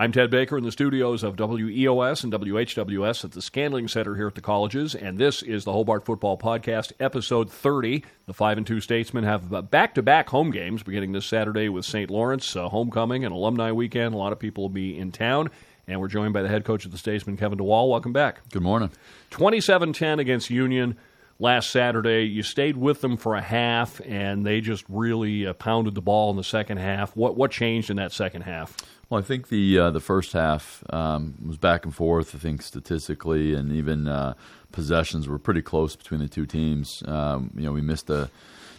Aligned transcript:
I'm 0.00 0.12
Ted 0.12 0.30
Baker 0.30 0.56
in 0.56 0.64
the 0.64 0.72
studios 0.72 1.22
of 1.22 1.36
WEOS 1.36 2.24
and 2.24 2.32
WHWS 2.32 3.22
at 3.22 3.32
the 3.32 3.42
Scandling 3.42 3.86
Center 3.86 4.16
here 4.16 4.28
at 4.28 4.34
the 4.34 4.40
colleges, 4.40 4.94
and 4.94 5.18
this 5.18 5.42
is 5.42 5.64
the 5.64 5.74
Hobart 5.74 6.06
Football 6.06 6.38
Podcast, 6.38 6.92
episode 6.98 7.52
30. 7.52 8.02
The 8.24 8.32
5 8.32 8.56
and 8.56 8.66
2 8.66 8.80
Statesmen 8.80 9.24
have 9.24 9.70
back 9.70 9.94
to 9.96 10.02
back 10.02 10.30
home 10.30 10.52
games 10.52 10.82
beginning 10.82 11.12
this 11.12 11.26
Saturday 11.26 11.68
with 11.68 11.84
St. 11.84 12.08
Lawrence, 12.08 12.56
uh, 12.56 12.70
homecoming 12.70 13.26
and 13.26 13.34
alumni 13.34 13.72
weekend. 13.72 14.14
A 14.14 14.16
lot 14.16 14.32
of 14.32 14.38
people 14.38 14.64
will 14.64 14.70
be 14.70 14.96
in 14.96 15.12
town. 15.12 15.50
And 15.86 16.00
we're 16.00 16.08
joined 16.08 16.32
by 16.32 16.40
the 16.40 16.48
head 16.48 16.64
coach 16.64 16.86
of 16.86 16.92
the 16.92 16.98
Statesmen, 16.98 17.36
Kevin 17.36 17.58
DeWall. 17.58 17.90
Welcome 17.90 18.14
back. 18.14 18.40
Good 18.52 18.62
morning. 18.62 18.90
27 19.28 19.92
10 19.92 20.18
against 20.18 20.48
Union 20.48 20.96
last 21.38 21.70
Saturday. 21.70 22.22
You 22.22 22.42
stayed 22.42 22.78
with 22.78 23.02
them 23.02 23.18
for 23.18 23.34
a 23.34 23.42
half, 23.42 24.00
and 24.06 24.46
they 24.46 24.62
just 24.62 24.82
really 24.88 25.46
uh, 25.46 25.52
pounded 25.52 25.94
the 25.94 26.00
ball 26.00 26.30
in 26.30 26.38
the 26.38 26.44
second 26.44 26.78
half. 26.78 27.14
What, 27.14 27.36
what 27.36 27.50
changed 27.50 27.90
in 27.90 27.98
that 27.98 28.12
second 28.12 28.42
half? 28.42 28.74
Well, 29.10 29.18
I 29.18 29.24
think 29.24 29.48
the 29.48 29.76
uh, 29.76 29.90
the 29.90 30.00
first 30.00 30.32
half 30.34 30.84
um, 30.90 31.34
was 31.44 31.56
back 31.56 31.84
and 31.84 31.92
forth. 31.92 32.32
I 32.32 32.38
think 32.38 32.62
statistically 32.62 33.54
and 33.54 33.72
even 33.72 34.06
uh, 34.06 34.34
possessions 34.70 35.26
were 35.26 35.38
pretty 35.40 35.62
close 35.62 35.96
between 35.96 36.20
the 36.20 36.28
two 36.28 36.46
teams. 36.46 37.02
Um, 37.06 37.50
you 37.56 37.64
know, 37.64 37.72
we 37.72 37.80
missed 37.80 38.06
the 38.06 38.30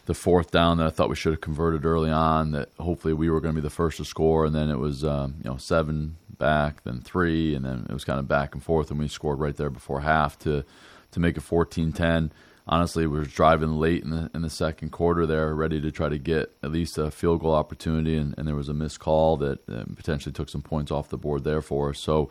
the 0.05 0.13
fourth 0.13 0.49
down 0.49 0.77
that 0.77 0.87
I 0.87 0.89
thought 0.89 1.09
we 1.09 1.17
should 1.17 1.33
have 1.33 1.41
converted 1.41 1.83
early 1.83 2.09
on. 2.09 2.51
That 2.51 2.69
hopefully 2.79 3.13
we 3.13 3.29
were 3.29 3.41
going 3.41 3.53
to 3.53 3.61
be 3.61 3.63
the 3.63 3.69
first 3.69 3.97
to 3.97 4.05
score, 4.05 4.45
and 4.45 4.55
then 4.55 4.69
it 4.69 4.79
was 4.79 5.03
um, 5.03 5.35
you 5.43 5.49
know 5.49 5.57
seven 5.57 6.15
back, 6.37 6.83
then 6.85 7.01
three, 7.01 7.53
and 7.53 7.65
then 7.65 7.85
it 7.89 7.93
was 7.93 8.05
kind 8.05 8.17
of 8.17 8.29
back 8.29 8.55
and 8.55 8.63
forth, 8.63 8.89
and 8.89 8.97
we 9.01 9.09
scored 9.09 9.39
right 9.39 9.57
there 9.57 9.69
before 9.69 9.99
half 9.99 10.39
to 10.39 10.63
to 11.11 11.19
make 11.19 11.35
it 11.35 11.43
14-10 11.43 12.31
honestly 12.67 13.07
we 13.07 13.17
were 13.17 13.25
driving 13.25 13.73
late 13.73 14.03
in 14.03 14.09
the 14.09 14.29
in 14.33 14.41
the 14.41 14.49
second 14.49 14.91
quarter 14.91 15.25
there, 15.25 15.53
ready 15.53 15.81
to 15.81 15.91
try 15.91 16.09
to 16.09 16.17
get 16.17 16.53
at 16.63 16.71
least 16.71 16.97
a 16.97 17.11
field 17.11 17.41
goal 17.41 17.53
opportunity, 17.53 18.17
and, 18.17 18.35
and 18.37 18.47
there 18.47 18.55
was 18.55 18.69
a 18.69 18.73
missed 18.73 18.99
call 18.99 19.37
that 19.37 19.65
potentially 19.95 20.33
took 20.33 20.49
some 20.49 20.61
points 20.61 20.91
off 20.91 21.09
the 21.09 21.17
board 21.17 21.43
there 21.43 21.61
for 21.61 21.89
us. 21.89 21.99
So 21.99 22.29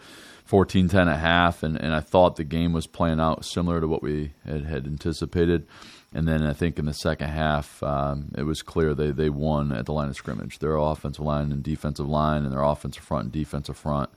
14-10 0.50 1.12
at 1.12 1.20
half, 1.20 1.62
and, 1.62 1.76
and 1.80 1.94
I 1.94 2.00
thought 2.00 2.36
the 2.36 2.44
game 2.44 2.72
was 2.72 2.86
playing 2.86 3.20
out 3.20 3.44
similar 3.44 3.80
to 3.80 3.86
what 3.86 4.02
we 4.02 4.32
had, 4.44 4.64
had 4.64 4.86
anticipated. 4.86 5.66
And 6.12 6.26
then 6.26 6.44
I 6.44 6.54
think 6.54 6.78
in 6.78 6.86
the 6.86 6.92
second 6.92 7.28
half, 7.28 7.80
um, 7.84 8.32
it 8.36 8.42
was 8.42 8.62
clear 8.62 8.94
they, 8.94 9.12
they 9.12 9.30
won 9.30 9.70
at 9.70 9.86
the 9.86 9.92
line 9.92 10.08
of 10.08 10.16
scrimmage. 10.16 10.58
Their 10.58 10.76
offensive 10.76 11.24
line 11.24 11.52
and 11.52 11.62
defensive 11.62 12.08
line, 12.08 12.42
and 12.42 12.52
their 12.52 12.62
offensive 12.64 13.04
front 13.04 13.24
and 13.24 13.32
defensive 13.32 13.76
front 13.76 14.10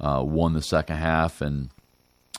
uh, 0.00 0.22
won 0.24 0.54
the 0.54 0.62
second 0.62 0.96
half, 0.96 1.42
and 1.42 1.68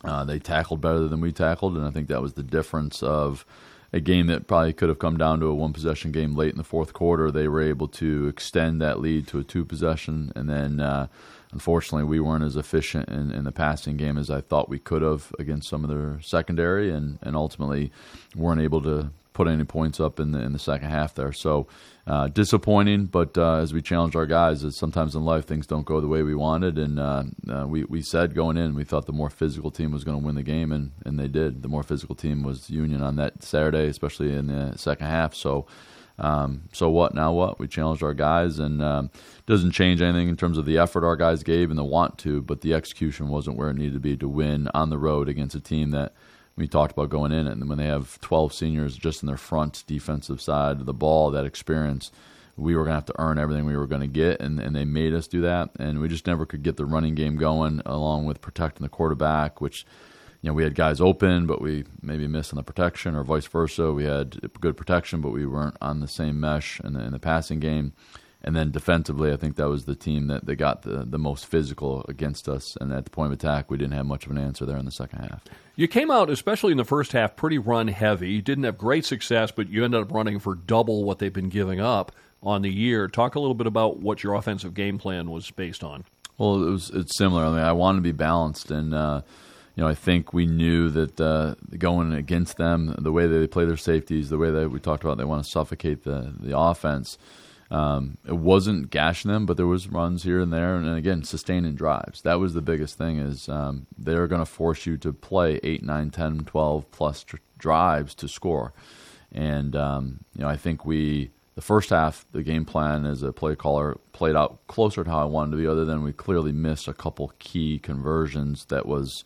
uh, 0.06 0.24
they 0.24 0.40
tackled 0.40 0.82
better 0.82 1.08
than 1.08 1.22
we 1.22 1.32
tackled, 1.32 1.76
and 1.76 1.86
I 1.86 1.92
think 1.92 2.08
that 2.08 2.22
was 2.22 2.34
the 2.34 2.44
difference 2.44 3.02
of 3.04 3.46
a 3.94 4.00
game 4.00 4.28
that 4.28 4.48
probably 4.48 4.74
could 4.74 4.90
have 4.90 5.00
come 5.00 5.18
down 5.18 5.40
to 5.40 5.46
a 5.48 5.56
one 5.56 5.74
possession 5.74 6.12
game 6.12 6.36
late 6.36 6.52
in 6.52 6.58
the 6.58 6.64
fourth 6.64 6.94
quarter. 6.94 7.32
They 7.32 7.48
were 7.48 7.62
able 7.62 7.88
to 7.90 8.28
extend 8.28 8.82
that 8.82 9.00
lead 9.00 9.28
to 9.28 9.40
a 9.40 9.44
two 9.44 9.66
possession, 9.66 10.32
and 10.36 10.50
then 10.50 10.80
uh, 10.80 11.08
unfortunately 11.52 12.04
we 12.04 12.20
weren't 12.20 12.44
as 12.44 12.56
efficient 12.56 13.08
in, 13.10 13.32
in, 13.32 13.46
the 13.46 13.52
passing 13.52 13.96
game 13.96 14.18
as 14.18 14.30
I 14.30 14.42
thought 14.42 14.68
we 14.68 14.80
could 14.80 15.02
have 15.02 15.34
against 15.40 15.70
some 15.70 15.84
of 15.84 15.90
their 15.90 16.20
secondary, 16.22 16.92
and, 16.92 17.20
and 17.22 17.36
ultimately 17.36 17.92
weren't 18.36 18.62
able 18.62 18.82
to 18.82 19.12
put 19.36 19.48
any 19.48 19.66
points 19.66 20.00
up 20.00 20.20
in 20.20 20.32
the 20.32 20.40
in 20.40 20.54
the 20.54 20.60
second 20.60 20.90
half 20.90 21.14
there. 21.14 21.32
So 21.32 21.68
uh, 22.08 22.30
disappointing, 22.30 23.06
but 23.06 23.38
uh, 23.38 23.58
as 23.58 23.74
we 23.74 23.82
challenged 23.82 24.16
our 24.16 24.26
guys, 24.26 24.66
sometimes 24.76 25.14
in 25.14 25.24
life 25.24 25.46
things 25.46 25.68
don't 25.68 25.86
go 25.86 26.02
the 26.02 26.08
way 26.08 26.24
we 26.24 26.34
wanted, 26.34 26.80
and 26.80 27.00
uh, 27.00 27.24
uh, 27.52 27.68
we 27.68 27.84
we 27.84 28.02
said 28.02 28.34
going 28.34 28.58
in 28.58 28.74
we 28.74 28.86
thought 28.86 29.06
the 29.06 29.12
more 29.12 29.30
physical 29.30 29.70
team 29.70 29.92
was 29.92 30.04
going 30.04 30.20
to 30.20 30.26
win 30.26 30.36
the 30.36 30.44
game, 30.44 30.72
and 30.72 30.92
and 31.06 31.20
they 31.20 31.28
did. 31.28 31.62
The 31.62 31.68
more 31.68 31.84
physical 31.84 32.16
team 32.16 32.42
was 32.42 32.70
Union 32.70 33.04
on 33.04 33.18
that 33.18 33.44
Saturday, 33.44 33.88
especially 33.88 34.34
in 34.34 34.48
the 34.48 34.76
second 34.78 35.06
half. 35.06 35.36
So. 35.36 35.68
Um, 36.18 36.70
so 36.72 36.90
what 36.90 37.14
now? 37.14 37.34
What 37.34 37.60
we 37.60 37.68
challenged 37.68 38.02
our 38.02 38.14
guys, 38.14 38.58
and 38.58 38.82
um, 38.82 39.12
doesn't 39.48 39.72
change 39.72 40.02
anything 40.02 40.30
in 40.30 40.38
terms 40.38 40.58
of 40.58 40.66
the 40.66 40.78
effort 40.78 41.04
our 41.04 41.18
guys 41.18 41.44
gave 41.44 41.70
and 41.70 41.78
the 41.78 41.84
want 41.84 42.18
to, 42.20 42.42
but 42.42 42.62
the 42.62 42.74
execution 42.74 43.28
wasn't 43.28 43.58
where 43.58 43.70
it 43.70 43.76
needed 43.76 43.96
to 43.96 44.00
be 44.00 44.16
to 44.16 44.30
win 44.30 44.70
on 44.74 44.90
the 44.90 44.98
road 44.98 45.28
against 45.28 45.56
a 45.56 45.60
team 45.60 45.92
that 45.92 46.14
we 46.58 46.68
talked 46.68 46.94
about 46.94 47.10
going 47.10 47.32
in, 47.32 47.48
and 47.48 47.68
when 47.68 47.78
they 47.78 47.86
have 47.86 48.20
12 48.22 48.54
seniors 48.54 48.98
just 48.98 49.22
in 49.22 49.28
their 49.28 49.38
front 49.38 49.84
defensive 49.88 50.40
side 50.40 50.80
of 50.80 50.86
the 50.86 50.94
ball, 50.94 51.32
that 51.32 51.46
experience, 51.46 52.12
we 52.56 52.76
were 52.76 52.84
going 52.84 52.94
to 52.94 52.96
have 52.96 53.06
to 53.06 53.20
earn 53.20 53.38
everything 53.38 53.66
we 53.66 53.76
were 53.76 53.88
going 53.88 54.02
to 54.02 54.08
get, 54.08 54.40
and, 54.40 54.60
and 54.60 54.76
they 54.76 54.86
made 54.86 55.14
us 55.14 55.28
do 55.28 55.42
that. 55.42 55.72
And 55.78 56.00
we 56.00 56.08
just 56.08 56.26
never 56.26 56.46
could 56.46 56.64
get 56.64 56.78
the 56.78 56.86
running 56.86 57.14
game 57.14 57.36
going, 57.36 57.82
along 57.86 58.26
with 58.26 58.42
protecting 58.42 58.84
the 58.84 58.90
quarterback, 58.90 59.60
which 59.60 59.86
you 60.42 60.50
know 60.50 60.54
we 60.54 60.64
had 60.64 60.76
guys 60.76 61.02
open, 61.02 61.46
but 61.46 61.62
we 61.62 61.84
maybe 62.02 62.28
missed 62.28 62.54
on 62.54 62.58
the 62.58 62.64
protection, 62.64 63.16
or 63.16 63.24
vice 63.24 63.48
versa. 63.48 63.92
We 63.92 64.06
had 64.06 64.40
good 64.62 64.78
protection, 64.78 65.20
but 65.20 65.32
we 65.32 65.46
weren't 65.46 65.78
on 65.82 66.00
the 66.00 66.08
same 66.08 66.40
mesh 66.40 66.80
in 66.82 66.94
the, 66.94 67.02
in 67.02 67.12
the 67.12 67.20
passing 67.20 67.60
game. 67.60 67.92
And 68.46 68.56
then 68.56 68.70
defensively, 68.70 69.34
I 69.34 69.38
think 69.38 69.56
that 69.56 69.68
was 69.68 69.86
the 69.86 69.96
team 69.96 70.28
that, 70.28 70.46
that 70.46 70.58
got 70.58 70.84
the, 70.84 71.04
the 71.04 71.18
most 71.18 71.48
physical 71.48 72.06
against 72.08 72.48
us. 72.48 72.78
And 72.80 72.94
at 72.94 73.04
the 73.04 73.10
point 73.10 73.34
of 73.34 73.40
attack, 73.40 73.72
we 73.72 73.78
didn't 73.78 73.94
have 73.94 74.06
much 74.06 74.26
of 74.26 74.32
an 74.32 74.38
answer 74.38 74.68
there 74.68 74.78
in 74.78 74.86
the 74.86 74.92
second 74.92 75.20
half. 75.20 75.44
You 75.76 75.88
came 75.88 76.12
out, 76.12 76.30
especially 76.30 76.72
in 76.72 76.78
the 76.78 76.86
first 76.86 77.12
half, 77.14 77.36
pretty 77.36 77.58
run 77.58 77.88
heavy. 77.88 78.30
You 78.30 78.44
didn't 78.44 78.66
have 78.66 78.78
great 78.78 79.04
success, 79.04 79.50
but 79.50 79.68
you 79.70 79.84
ended 79.84 80.00
up 80.00 80.12
running 80.12 80.38
for 80.38 80.54
double 80.54 81.04
what 81.04 81.18
they've 81.18 81.34
been 81.34 81.50
giving 81.50 81.80
up 81.80 82.12
on 82.44 82.62
the 82.62 82.70
year. 82.70 83.08
Talk 83.08 83.34
a 83.34 83.40
little 83.40 83.56
bit 83.56 83.66
about 83.66 84.00
what 84.00 84.24
your 84.24 84.36
offensive 84.36 84.76
game 84.76 85.00
plan 85.00 85.32
was 85.32 85.50
based 85.50 85.84
on. 85.84 86.06
Well, 86.38 86.68
it 86.68 86.70
was 86.70 86.92
it's 86.92 87.18
similar. 87.18 87.46
I 87.46 87.50
mean, 87.50 87.60
I 87.60 87.72
wanted 87.72 87.98
to 87.98 88.04
be 88.04 88.12
balanced, 88.12 88.70
and 88.70 88.94
uh, 88.94 89.22
you 89.76 89.84
know, 89.84 89.90
I 89.90 89.96
think 89.96 90.34
we 90.34 90.46
knew 90.46 90.90
that 90.92 91.20
uh, 91.20 91.56
going 91.78 92.14
against 92.14 92.58
them, 92.58 92.94
the 93.00 93.12
way 93.12 93.26
they 93.26 93.48
play 93.48 93.66
their 93.66 93.78
safeties, 93.78 94.30
the 94.30 94.38
way 94.38 94.52
that 94.52 94.70
we 94.70 94.80
talked 94.80 95.04
about, 95.04 95.18
they 95.18 95.24
want 95.24 95.44
to 95.44 95.50
suffocate 95.50 96.04
the 96.04 96.34
the 96.40 96.56
offense. 96.56 97.18
Um, 97.72 98.18
it 98.28 98.38
wasn't 98.38 98.92
gashing 98.92 99.32
them, 99.32 99.46
but 99.46 99.58
there 99.58 99.66
was 99.66 99.88
runs 99.88 100.24
here 100.24 100.40
and 100.40 100.54
there, 100.54 100.76
and 100.76 100.96
again, 100.96 101.24
sustaining 101.24 101.76
drives. 101.76 102.22
That 102.22 102.40
was 102.40 102.54
the 102.54 102.62
biggest 102.62 102.98
thing 102.98 103.18
is 103.18 103.50
um, 103.50 103.88
they're 103.98 104.28
going 104.28 104.42
to 104.42 104.46
force 104.46 104.86
you 104.86 104.98
to 104.98 105.12
play 105.12 105.60
8, 105.64 105.84
9, 105.84 106.12
10, 106.12 106.40
12 106.46 106.92
plus 106.92 107.24
tr- 107.24 107.38
drives 107.58 108.14
to 108.16 108.28
score. 108.28 108.74
And, 109.32 109.76
um, 109.76 110.20
you 110.36 110.44
know, 110.44 110.48
I 110.50 110.58
think 110.58 110.86
we, 110.86 111.32
the 111.56 111.62
first 111.62 111.90
half, 111.90 112.26
the 112.32 112.44
game 112.44 112.66
plan 112.66 113.06
as 113.06 113.24
a 113.24 113.34
play 113.34 113.56
caller 113.56 113.98
played 114.14 114.36
out 114.36 114.60
closer 114.68 115.04
to 115.04 115.10
how 115.10 115.22
I 115.22 115.26
wanted 115.26 115.52
to 115.52 115.58
be, 115.58 115.68
other 115.68 115.86
than 115.86 116.04
we 116.04 116.14
clearly 116.14 116.52
missed 116.52 116.88
a 116.88 116.94
couple 116.94 117.34
key 117.40 117.80
conversions 117.80 118.66
that 118.66 118.86
was, 118.86 119.24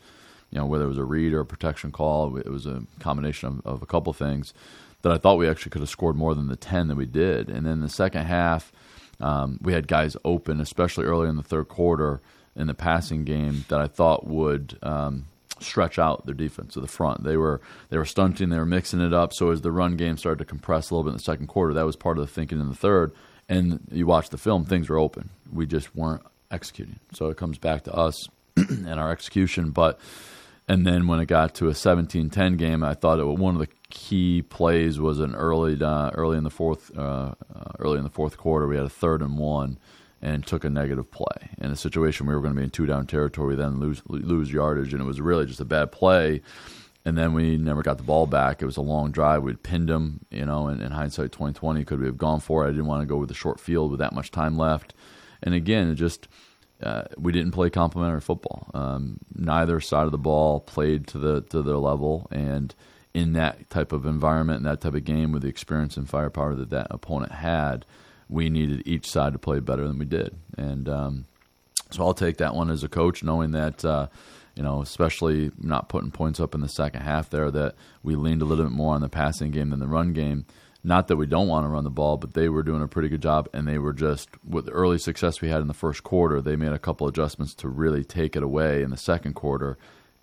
you 0.49 0.57
know, 0.57 0.65
whether 0.65 0.85
it 0.85 0.89
was 0.89 0.97
a 0.97 1.03
read 1.03 1.33
or 1.33 1.41
a 1.41 1.45
protection 1.45 1.91
call, 1.91 2.37
it 2.37 2.49
was 2.49 2.65
a 2.65 2.83
combination 2.99 3.61
of, 3.65 3.75
of 3.75 3.81
a 3.83 3.85
couple 3.85 4.13
things 4.13 4.53
that 5.01 5.11
I 5.11 5.17
thought 5.17 5.37
we 5.37 5.47
actually 5.47 5.71
could 5.71 5.81
have 5.81 5.89
scored 5.89 6.15
more 6.15 6.35
than 6.35 6.47
the 6.47 6.55
10 6.55 6.87
that 6.89 6.95
we 6.95 7.05
did. 7.05 7.49
And 7.49 7.65
then 7.65 7.81
the 7.81 7.89
second 7.89 8.25
half, 8.25 8.71
um, 9.19 9.59
we 9.61 9.73
had 9.73 9.87
guys 9.87 10.15
open, 10.25 10.59
especially 10.59 11.05
early 11.05 11.29
in 11.29 11.37
the 11.37 11.43
third 11.43 11.67
quarter 11.67 12.21
in 12.55 12.67
the 12.67 12.73
passing 12.73 13.23
game, 13.23 13.65
that 13.69 13.79
I 13.79 13.87
thought 13.87 14.27
would 14.27 14.77
um, 14.81 15.25
stretch 15.59 15.99
out 15.99 16.25
their 16.25 16.35
defense 16.35 16.73
to 16.73 16.81
the 16.81 16.87
front. 16.87 17.23
They 17.23 17.37
were 17.37 17.61
they 17.89 17.97
were 17.97 18.05
stunting, 18.05 18.49
they 18.49 18.57
were 18.57 18.65
mixing 18.65 19.01
it 19.01 19.13
up. 19.13 19.33
So 19.33 19.51
as 19.51 19.61
the 19.61 19.71
run 19.71 19.95
game 19.95 20.17
started 20.17 20.39
to 20.39 20.45
compress 20.45 20.89
a 20.89 20.93
little 20.93 21.03
bit 21.03 21.11
in 21.11 21.17
the 21.17 21.23
second 21.23 21.47
quarter, 21.47 21.73
that 21.73 21.85
was 21.85 21.95
part 21.95 22.17
of 22.17 22.25
the 22.25 22.31
thinking 22.31 22.59
in 22.59 22.69
the 22.69 22.75
third. 22.75 23.11
And 23.47 23.81
you 23.91 24.05
watch 24.05 24.29
the 24.29 24.37
film, 24.37 24.65
things 24.65 24.89
were 24.89 24.99
open. 24.99 25.29
We 25.51 25.65
just 25.65 25.95
weren't 25.95 26.23
executing. 26.51 26.99
So 27.13 27.29
it 27.29 27.37
comes 27.37 27.57
back 27.57 27.83
to 27.85 27.93
us 27.93 28.27
and 28.55 28.99
our 28.99 29.11
execution. 29.11 29.71
But 29.71 29.99
and 30.69 30.85
then 30.85 31.07
when 31.07 31.19
it 31.19 31.25
got 31.25 31.55
to 31.55 31.67
a 31.67 31.71
17-10 31.71 32.57
game, 32.57 32.83
I 32.83 32.93
thought 32.93 33.19
it 33.19 33.25
one 33.25 33.55
of 33.55 33.59
the 33.59 33.67
key 33.89 34.43
plays 34.43 34.99
was 34.99 35.19
an 35.19 35.33
early 35.33 35.81
uh, 35.83 36.11
early 36.11 36.37
in 36.37 36.43
the 36.43 36.51
fourth 36.51 36.95
uh, 36.95 37.33
uh, 37.53 37.71
early 37.79 37.97
in 37.97 38.03
the 38.03 38.09
fourth 38.11 38.37
quarter. 38.37 38.67
We 38.67 38.75
had 38.75 38.85
a 38.85 38.89
third 38.89 39.23
and 39.23 39.37
one, 39.39 39.79
and 40.21 40.45
took 40.45 40.63
a 40.63 40.69
negative 40.69 41.09
play 41.09 41.49
in 41.57 41.71
a 41.71 41.75
situation 41.75 42.27
we 42.27 42.35
were 42.35 42.41
going 42.41 42.53
to 42.53 42.57
be 42.57 42.63
in 42.63 42.69
two 42.69 42.85
down 42.85 43.07
territory. 43.07 43.55
Then 43.55 43.79
lose 43.79 44.03
lose 44.05 44.53
yardage, 44.53 44.93
and 44.93 45.01
it 45.01 45.05
was 45.05 45.19
really 45.19 45.47
just 45.47 45.59
a 45.59 45.65
bad 45.65 45.91
play. 45.91 46.41
And 47.03 47.17
then 47.17 47.33
we 47.33 47.57
never 47.57 47.81
got 47.81 47.97
the 47.97 48.03
ball 48.03 48.27
back. 48.27 48.61
It 48.61 48.65
was 48.65 48.77
a 48.77 48.81
long 48.81 49.11
drive. 49.11 49.41
We'd 49.41 49.63
pinned 49.63 49.89
them, 49.89 50.19
you 50.29 50.45
know. 50.45 50.67
And 50.67 50.83
in 50.83 50.91
hindsight, 50.91 51.31
twenty 51.31 51.53
twenty, 51.53 51.83
could 51.83 51.99
we 51.99 52.05
have 52.05 52.17
gone 52.17 52.41
for 52.41 52.63
it? 52.63 52.67
I 52.67 52.71
didn't 52.71 52.85
want 52.85 53.01
to 53.01 53.07
go 53.07 53.17
with 53.17 53.29
the 53.29 53.35
short 53.35 53.59
field 53.59 53.89
with 53.89 53.99
that 54.01 54.13
much 54.13 54.29
time 54.29 54.55
left. 54.55 54.93
And 55.41 55.55
again, 55.55 55.89
it 55.89 55.95
just 55.95 56.27
uh, 56.81 57.03
we 57.17 57.31
didn't 57.31 57.51
play 57.51 57.69
complementary 57.69 58.21
football. 58.21 58.69
Um, 58.73 59.17
neither 59.35 59.79
side 59.79 60.05
of 60.05 60.11
the 60.11 60.17
ball 60.17 60.61
played 60.61 61.07
to 61.07 61.17
the 61.17 61.41
to 61.41 61.61
their 61.61 61.77
level, 61.77 62.27
and 62.31 62.73
in 63.13 63.33
that 63.33 63.69
type 63.69 63.91
of 63.91 64.05
environment 64.05 64.57
and 64.57 64.65
that 64.65 64.81
type 64.81 64.93
of 64.93 65.03
game 65.03 65.31
with 65.31 65.41
the 65.41 65.49
experience 65.49 65.97
and 65.97 66.09
firepower 66.09 66.55
that 66.55 66.69
that 66.69 66.87
opponent 66.91 67.31
had, 67.31 67.85
we 68.29 68.49
needed 68.49 68.83
each 68.85 69.09
side 69.09 69.33
to 69.33 69.39
play 69.39 69.59
better 69.59 69.87
than 69.87 69.97
we 69.97 70.05
did. 70.05 70.35
And 70.57 70.87
um, 70.87 71.25
so 71.91 72.05
I'll 72.05 72.13
take 72.13 72.37
that 72.37 72.55
one 72.55 72.69
as 72.69 72.83
a 72.83 72.89
coach, 72.89 73.23
knowing 73.23 73.51
that. 73.51 73.83
Uh, 73.83 74.07
you 74.55 74.63
know, 74.63 74.81
especially 74.81 75.51
not 75.57 75.87
putting 75.87 76.11
points 76.11 76.37
up 76.37 76.53
in 76.53 76.59
the 76.59 76.67
second 76.67 76.99
half 76.99 77.29
there, 77.29 77.49
that 77.49 77.75
we 78.03 78.17
leaned 78.17 78.41
a 78.41 78.45
little 78.45 78.65
bit 78.65 78.73
more 78.73 78.93
on 78.93 78.99
the 78.99 79.07
passing 79.07 79.51
game 79.51 79.69
than 79.69 79.79
the 79.79 79.87
run 79.87 80.11
game. 80.11 80.45
Not 80.83 81.07
that 81.07 81.17
we 81.17 81.25
don't 81.25 81.47
want 81.47 81.65
to 81.65 81.69
run 81.69 81.83
the 81.83 81.89
ball, 81.89 82.17
but 82.17 82.33
they 82.33 82.47
were 82.47 82.63
doing 82.63 82.81
a 82.81 82.87
pretty 82.87 83.09
good 83.09 83.21
job, 83.21 83.49
and 83.53 83.67
they 83.67 83.77
were 83.77 83.91
just 83.91 84.29
with 84.47 84.65
the 84.65 84.71
early 84.71 84.97
success 84.97 85.41
we 85.41 85.49
had 85.49 85.61
in 85.61 85.67
the 85.67 85.73
first 85.73 86.03
quarter. 86.03 86.41
They 86.41 86.55
made 86.55 86.71
a 86.71 86.79
couple 86.79 87.07
adjustments 87.07 87.53
to 87.55 87.67
really 87.67 88.05
take 88.05 88.35
it 88.37 88.43
away 88.43 88.81
in 88.81 88.89
the 88.89 88.97
second 88.97 89.33
quarter, 89.33 89.77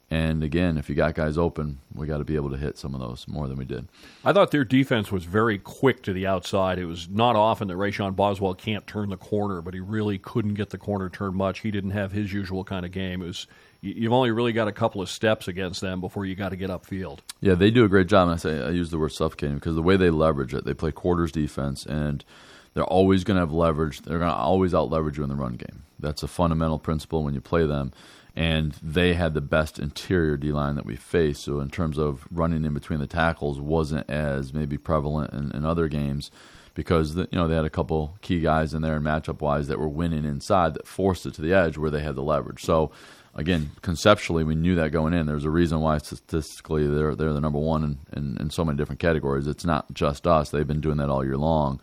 And 0.09 0.45
again, 0.45 0.79
if 0.79 0.89
you 0.89 0.95
got 0.95 1.17
guys 1.17 1.37
open, 1.37 1.81
we 1.93 2.07
got 2.07 2.19
to 2.19 2.25
be 2.25 2.37
able 2.37 2.51
to 2.51 2.57
hit 2.57 2.79
some 2.79 2.95
of 2.95 3.01
those 3.01 3.27
more 3.27 3.49
than 3.49 3.57
we 3.57 3.65
did. 3.65 3.89
I 4.25 4.33
thought 4.33 4.53
their 4.53 4.65
defense 4.65 5.11
was 5.11 5.25
very 5.25 5.59
quick 5.59 6.03
to 6.05 6.13
the 6.13 6.29
outside. 6.29 6.79
It 6.79 6.87
was 6.87 7.09
not 7.09 7.35
often 7.35 7.67
that 7.69 7.75
Rayshon 7.75 8.15
Boswell 8.15 8.55
can't 8.55 8.87
turn 8.87 9.11
the 9.11 9.17
corner, 9.17 9.61
but 9.61 9.75
he 9.75 9.81
really 9.81 10.19
couldn't 10.19 10.55
get 10.55 10.71
the 10.71 10.79
corner 10.79 11.09
turned 11.09 11.35
much. 11.35 11.61
He 11.61 11.73
didn't 11.73 11.91
have 11.91 12.13
his 12.13 12.33
usual 12.33 12.63
kind 12.63 12.87
of 12.87 12.93
game. 12.93 13.21
It 13.21 13.27
was 13.27 13.49
you've 13.81 14.13
only 14.13 14.31
really 14.31 14.53
got 14.53 14.69
a 14.69 14.73
couple 14.73 15.03
of 15.03 15.09
steps 15.09 15.49
against 15.49 15.81
them 15.81 16.01
before 16.01 16.25
you 16.25 16.37
got 16.37 16.51
to 16.51 16.57
get 16.57 16.71
upfield. 16.71 17.19
Yeah, 17.41 17.55
they 17.55 17.73
do 17.73 17.85
a 17.85 17.89
great 17.89 18.07
job. 18.07 18.29
And 18.29 18.35
I 18.35 18.37
say 18.37 18.63
I 18.63 18.71
use 18.71 18.91
the 18.91 18.99
word 18.99 19.13
suffocating 19.13 19.57
because 19.57 19.75
the 19.75 19.83
way 19.83 19.97
they 19.97 20.11
leverage 20.11 20.55
it, 20.55 20.65
they 20.65 20.75
play 20.75 20.93
quarters 20.93 21.33
defense, 21.33 21.85
and 21.85 22.25
they're 22.75 22.85
always 22.85 23.25
going 23.25 23.37
to 23.37 23.41
have 23.41 23.53
leverage. 23.53 24.03
They're 24.03 24.19
going 24.19 24.31
to 24.31 24.37
always 24.37 24.75
out 24.75 24.91
leverage 24.91 25.19
you 25.19 25.25
in 25.25 25.31
the 25.31 25.37
run 25.37 25.55
game. 25.55 25.83
That's 26.07 26.23
a 26.23 26.29
fundamental 26.29 26.79
principle 26.79 27.25
when 27.25 27.35
you 27.35 27.41
play 27.41 27.67
them 27.67 27.93
and 28.37 28.73
they 28.83 29.15
had 29.15 29.33
the 29.33 29.41
best 29.41 29.79
interior 29.79 30.37
D 30.37 30.53
line 30.53 30.77
that 30.77 30.85
we 30.85 30.95
faced. 30.95 31.43
So 31.43 31.59
in 31.61 31.71
terms 31.71 31.99
of 31.99 32.29
running 32.31 32.65
in 32.65 32.75
between 32.75 33.01
the 33.01 33.07
tackles, 33.07 33.59
wasn't 33.59 34.09
as 34.11 34.53
maybe 34.53 34.77
prevalent 34.77 35.33
in, 35.33 35.51
in 35.53 35.65
other 35.65 35.89
games 35.89 36.31
because 36.75 37.15
the, 37.15 37.27
you 37.33 37.39
know 37.39 37.49
they 37.49 37.57
had 37.57 37.65
a 37.65 37.71
couple 37.71 38.19
key 38.21 38.41
guys 38.41 38.75
in 38.75 38.83
there 38.83 38.97
and 38.97 39.05
matchup 39.05 39.41
wise 39.41 39.69
that 39.69 39.81
were 39.81 39.89
winning 39.89 40.27
inside 40.27 40.75
that 40.75 40.87
forced 40.87 41.25
it 41.25 41.33
to 41.35 41.43
the 41.43 41.55
edge 41.55 41.79
where 41.79 41.91
they 41.91 42.03
had 42.03 42.15
the 42.15 42.23
leverage. 42.23 42.63
So 42.63 42.93
again, 43.35 43.71
conceptually, 43.81 44.45
we 44.45 44.55
knew 44.55 44.75
that 44.75 44.93
going 44.93 45.15
in. 45.15 45.25
There's 45.25 45.47
a 45.47 45.51
reason 45.51 45.81
why 45.81 45.97
statistically 45.99 46.87
they're 46.87 47.15
they're 47.15 47.33
the 47.33 47.41
number 47.41 47.59
one 47.59 47.83
in, 47.83 47.99
in, 48.13 48.37
in 48.39 48.51
so 48.51 48.67
many 48.67 48.77
different 48.77 49.01
categories. 49.01 49.47
It's 49.47 49.65
not 49.65 49.93
just 49.95 50.27
us; 50.27 50.51
they've 50.51 50.67
been 50.67 50.83
doing 50.83 50.99
that 50.99 51.09
all 51.09 51.25
year 51.25 51.39
long. 51.39 51.81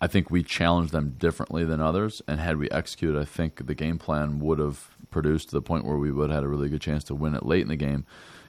I 0.00 0.06
think 0.06 0.30
we 0.30 0.42
challenged 0.42 0.92
them 0.92 1.16
differently 1.18 1.64
than 1.64 1.80
others, 1.80 2.20
and 2.28 2.38
had 2.38 2.58
we 2.58 2.70
executed, 2.70 3.18
I 3.18 3.24
think 3.24 3.66
the 3.66 3.74
game 3.74 3.98
plan 3.98 4.40
would 4.40 4.58
have 4.58 4.90
produced 5.10 5.48
to 5.48 5.56
the 5.56 5.62
point 5.62 5.86
where 5.86 5.96
we 5.96 6.12
would 6.12 6.30
have 6.30 6.38
had 6.38 6.44
a 6.44 6.48
really 6.48 6.68
good 6.68 6.82
chance 6.82 7.02
to 7.04 7.14
win 7.14 7.34
it 7.34 7.46
late 7.46 7.62
in 7.62 7.68
the 7.68 7.76
game. 7.76 8.04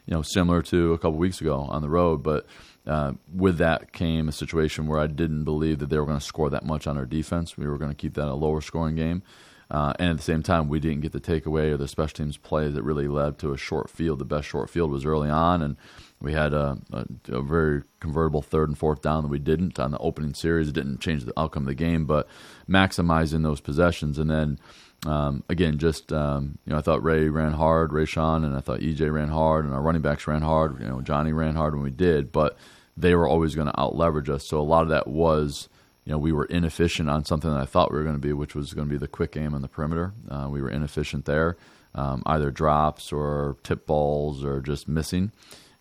You 0.05 0.13
know, 0.13 0.21
similar 0.21 0.61
to 0.63 0.93
a 0.93 0.97
couple 0.97 1.17
weeks 1.17 1.39
ago 1.39 1.55
on 1.55 1.81
the 1.81 1.89
road, 1.89 2.23
but 2.23 2.45
uh, 2.85 3.13
with 3.33 3.57
that 3.57 3.91
came 3.91 4.27
a 4.27 4.31
situation 4.31 4.87
where 4.87 4.99
I 4.99 5.07
didn't 5.07 5.43
believe 5.43 5.79
that 5.79 5.89
they 5.89 5.99
were 5.99 6.05
going 6.05 6.19
to 6.19 6.25
score 6.25 6.49
that 6.49 6.65
much 6.65 6.87
on 6.87 6.97
our 6.97 7.05
defense. 7.05 7.57
We 7.57 7.67
were 7.67 7.77
going 7.77 7.91
to 7.91 7.95
keep 7.95 8.13
that 8.15 8.27
a 8.27 8.33
lower 8.33 8.61
scoring 8.61 8.95
game. 8.95 9.23
Uh, 9.69 9.93
and 9.99 10.11
at 10.11 10.17
the 10.17 10.23
same 10.23 10.43
time, 10.43 10.69
we 10.69 10.79
didn't 10.79 11.01
get 11.01 11.11
the 11.11 11.19
takeaway 11.19 11.71
or 11.71 11.77
the 11.77 11.87
special 11.87 12.15
teams 12.15 12.37
play 12.37 12.69
that 12.69 12.83
really 12.83 13.07
led 13.07 13.37
to 13.37 13.51
a 13.51 13.57
short 13.57 13.89
field. 13.89 14.19
The 14.19 14.25
best 14.25 14.47
short 14.47 14.69
field 14.69 14.91
was 14.91 15.05
early 15.05 15.29
on, 15.29 15.61
and 15.61 15.75
we 16.21 16.33
had 16.33 16.53
a, 16.53 16.77
a, 16.91 17.05
a, 17.29 17.41
very 17.41 17.83
convertible 17.99 18.41
third 18.41 18.69
and 18.69 18.77
fourth 18.77 19.01
down 19.01 19.23
that 19.23 19.29
we 19.29 19.39
didn't 19.39 19.77
on 19.77 19.91
the 19.91 19.97
opening 19.97 20.33
series. 20.33 20.69
It 20.69 20.73
didn't 20.73 21.01
change 21.01 21.25
the 21.25 21.37
outcome 21.37 21.63
of 21.63 21.67
the 21.67 21.75
game, 21.75 22.05
but 22.05 22.27
maximizing 22.67 23.43
those 23.43 23.59
possessions. 23.59 24.17
And 24.17 24.29
then 24.29 24.59
um, 25.05 25.43
again, 25.49 25.77
just 25.77 26.11
um, 26.11 26.57
you 26.65 26.71
know, 26.71 26.79
I 26.79 26.81
thought 26.81 27.03
Ray 27.03 27.29
ran 27.29 27.53
hard, 27.53 27.91
Rayshon, 27.91 28.45
and 28.45 28.55
I 28.55 28.61
thought 28.61 28.79
EJ 28.79 29.11
ran 29.11 29.29
hard, 29.29 29.65
and 29.65 29.73
our 29.73 29.81
running 29.81 30.01
backs 30.01 30.27
ran 30.27 30.41
hard. 30.41 30.79
You 30.81 30.87
know, 30.87 31.01
Johnny 31.01 31.33
ran 31.33 31.55
hard 31.55 31.75
when 31.75 31.83
we 31.83 31.91
did, 31.91 32.31
but 32.31 32.57
they 32.95 33.13
were 33.13 33.27
always 33.27 33.53
going 33.53 33.67
to 33.67 33.79
out 33.79 33.95
leverage 33.95 34.29
us. 34.29 34.47
So 34.47 34.59
a 34.59 34.63
lot 34.63 34.83
of 34.83 34.89
that 34.89 35.07
was, 35.07 35.69
you 36.07 36.13
know, 36.13 36.17
we 36.17 36.31
were 36.31 36.45
inefficient 36.45 37.09
on 37.09 37.25
something 37.25 37.51
that 37.51 37.59
I 37.59 37.65
thought 37.65 37.91
we 37.91 37.97
were 37.97 38.03
going 38.05 38.15
to 38.15 38.21
be, 38.21 38.31
which 38.31 38.55
was 38.55 38.73
going 38.73 38.87
to 38.87 38.91
be 38.91 38.97
the 38.97 39.09
quick 39.09 39.33
game 39.33 39.53
on 39.53 39.61
the 39.61 39.67
perimeter. 39.67 40.13
Uh, 40.31 40.47
we 40.49 40.61
were 40.61 40.69
inefficient 40.69 41.25
there, 41.25 41.57
um, 41.93 42.23
either 42.25 42.49
drops 42.49 43.11
or 43.11 43.57
tip 43.61 43.85
balls 43.85 44.41
or 44.41 44.61
just 44.61 44.87
missing. 44.87 45.33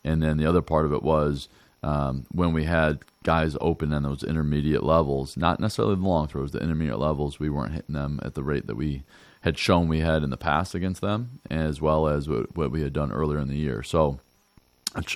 And 0.02 0.20
then 0.20 0.37
the 0.37 0.44
other 0.44 0.62
part 0.62 0.84
of 0.84 0.93
it 0.93 1.05
was 1.05 1.49
um, 1.84 2.26
when 2.32 2.52
we 2.52 2.64
had 2.64 3.05
guys 3.23 3.56
open 3.61 3.93
in 3.93 4.02
those 4.02 4.25
intermediate 4.25 4.82
levels, 4.82 5.37
not 5.37 5.61
necessarily 5.61 5.94
the 5.94 6.00
long 6.00 6.26
throws, 6.26 6.50
the 6.50 6.58
intermediate 6.58 6.99
levels, 6.99 7.38
we 7.38 7.49
weren't 7.49 7.75
hitting 7.75 7.94
them 7.94 8.19
at 8.25 8.34
the 8.34 8.43
rate 8.43 8.67
that 8.67 8.76
we 8.76 9.05
had 9.43 9.56
shown 9.56 9.87
we 9.87 10.00
had 10.00 10.25
in 10.25 10.31
the 10.31 10.37
past 10.37 10.75
against 10.75 11.02
them, 11.02 11.38
as 11.49 11.81
well 11.81 12.08
as 12.08 12.29
what, 12.29 12.56
what 12.56 12.72
we 12.72 12.82
had 12.82 12.93
done 12.93 13.12
earlier 13.12 13.38
in 13.38 13.46
the 13.46 13.56
year. 13.56 13.84
So 13.84 14.19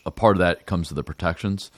a 0.07 0.13
part 0.13 0.37
of 0.37 0.39
that 0.39 0.67
comes 0.67 0.87
to 0.87 0.95
the 0.95 1.03
protections. 1.03 1.73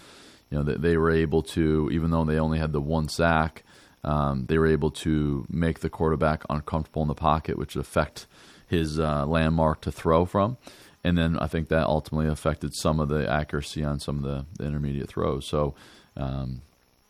You 0.53 0.59
know, 0.59 0.63
they, 0.63 0.75
they 0.75 0.97
were 0.97 1.11
able 1.11 1.43
to, 1.43 1.89
even 1.91 2.11
though 2.11 2.25
they 2.25 2.39
only 2.39 2.59
had 2.59 2.73
the 2.73 2.81
one 2.81 3.09
sack, 3.09 3.65
um, 4.05 4.47
they 4.47 4.59
were 4.59 4.67
able 4.67 4.91
to 4.91 5.47
make 5.49 5.81
the 5.81 5.91
quarterback 5.91 6.45
uncomfortable 6.49 7.03
in 7.03 7.09
the 7.09 7.15
pocket, 7.15 7.59
which 7.59 7.75
affect 7.75 8.27
his 8.69 9.01
uh, 9.01 9.27
landmark 9.27 9.81
to 9.81 9.91
throw 9.91 10.25
from 10.25 10.59
and 11.05 11.19
then 11.19 11.39
I 11.39 11.47
think 11.47 11.69
that 11.69 11.87
ultimately 11.87 12.29
affected 12.29 12.75
some 12.75 13.01
of 13.01 13.09
the 13.09 13.29
accuracy 13.29 13.85
on 13.85 13.99
some 13.99 14.19
of 14.19 14.23
the, 14.23 14.47
the 14.59 14.67
intermediate 14.67 15.09
throws. 15.09 15.47
So, 15.47 15.75
um, 16.17 16.63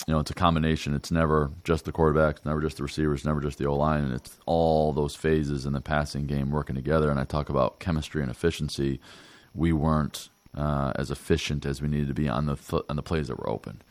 you 0.07 0.15
know, 0.15 0.21
it's 0.21 0.31
a 0.31 0.35
combination. 0.35 0.95
It's 0.95 1.11
never 1.11 1.51
just 1.63 1.85
the 1.85 1.93
quarterbacks, 1.93 2.45
never 2.45 2.61
just 2.61 2.79
the 2.79 2.83
receivers, 2.83 3.25
never 3.25 3.41
just 3.41 3.59
the 3.59 3.67
O 3.67 3.77
line, 3.77 4.05
and 4.05 4.15
it's 4.15 4.39
all 4.47 4.93
those 4.93 5.15
phases 5.15 5.67
in 5.67 5.75
the 5.75 5.81
passing 5.81 6.27
game 6.27 6.51
working 6.51 6.75
together. 6.75 7.11
And 7.11 7.21
I 7.21 7.25
talk 7.25 7.51
about 7.51 7.79
chemistry 7.81 8.23
and 8.23 8.31
efficiency. 8.31 8.99
We 9.55 9.73
weren't 9.73 10.31
uh, 10.57 10.93
as 10.97 11.11
efficient 11.11 11.65
as 11.67 11.81
we 11.81 11.89
needed 11.89 12.09
to 12.09 12.15
be 12.15 12.29
on 12.29 12.47
the 12.47 12.57
th- 12.57 12.83
on 12.89 12.97
the 12.97 13.03
plays 13.03 13.29
that 13.29 13.39
were 13.39 13.49
open. 13.49 13.83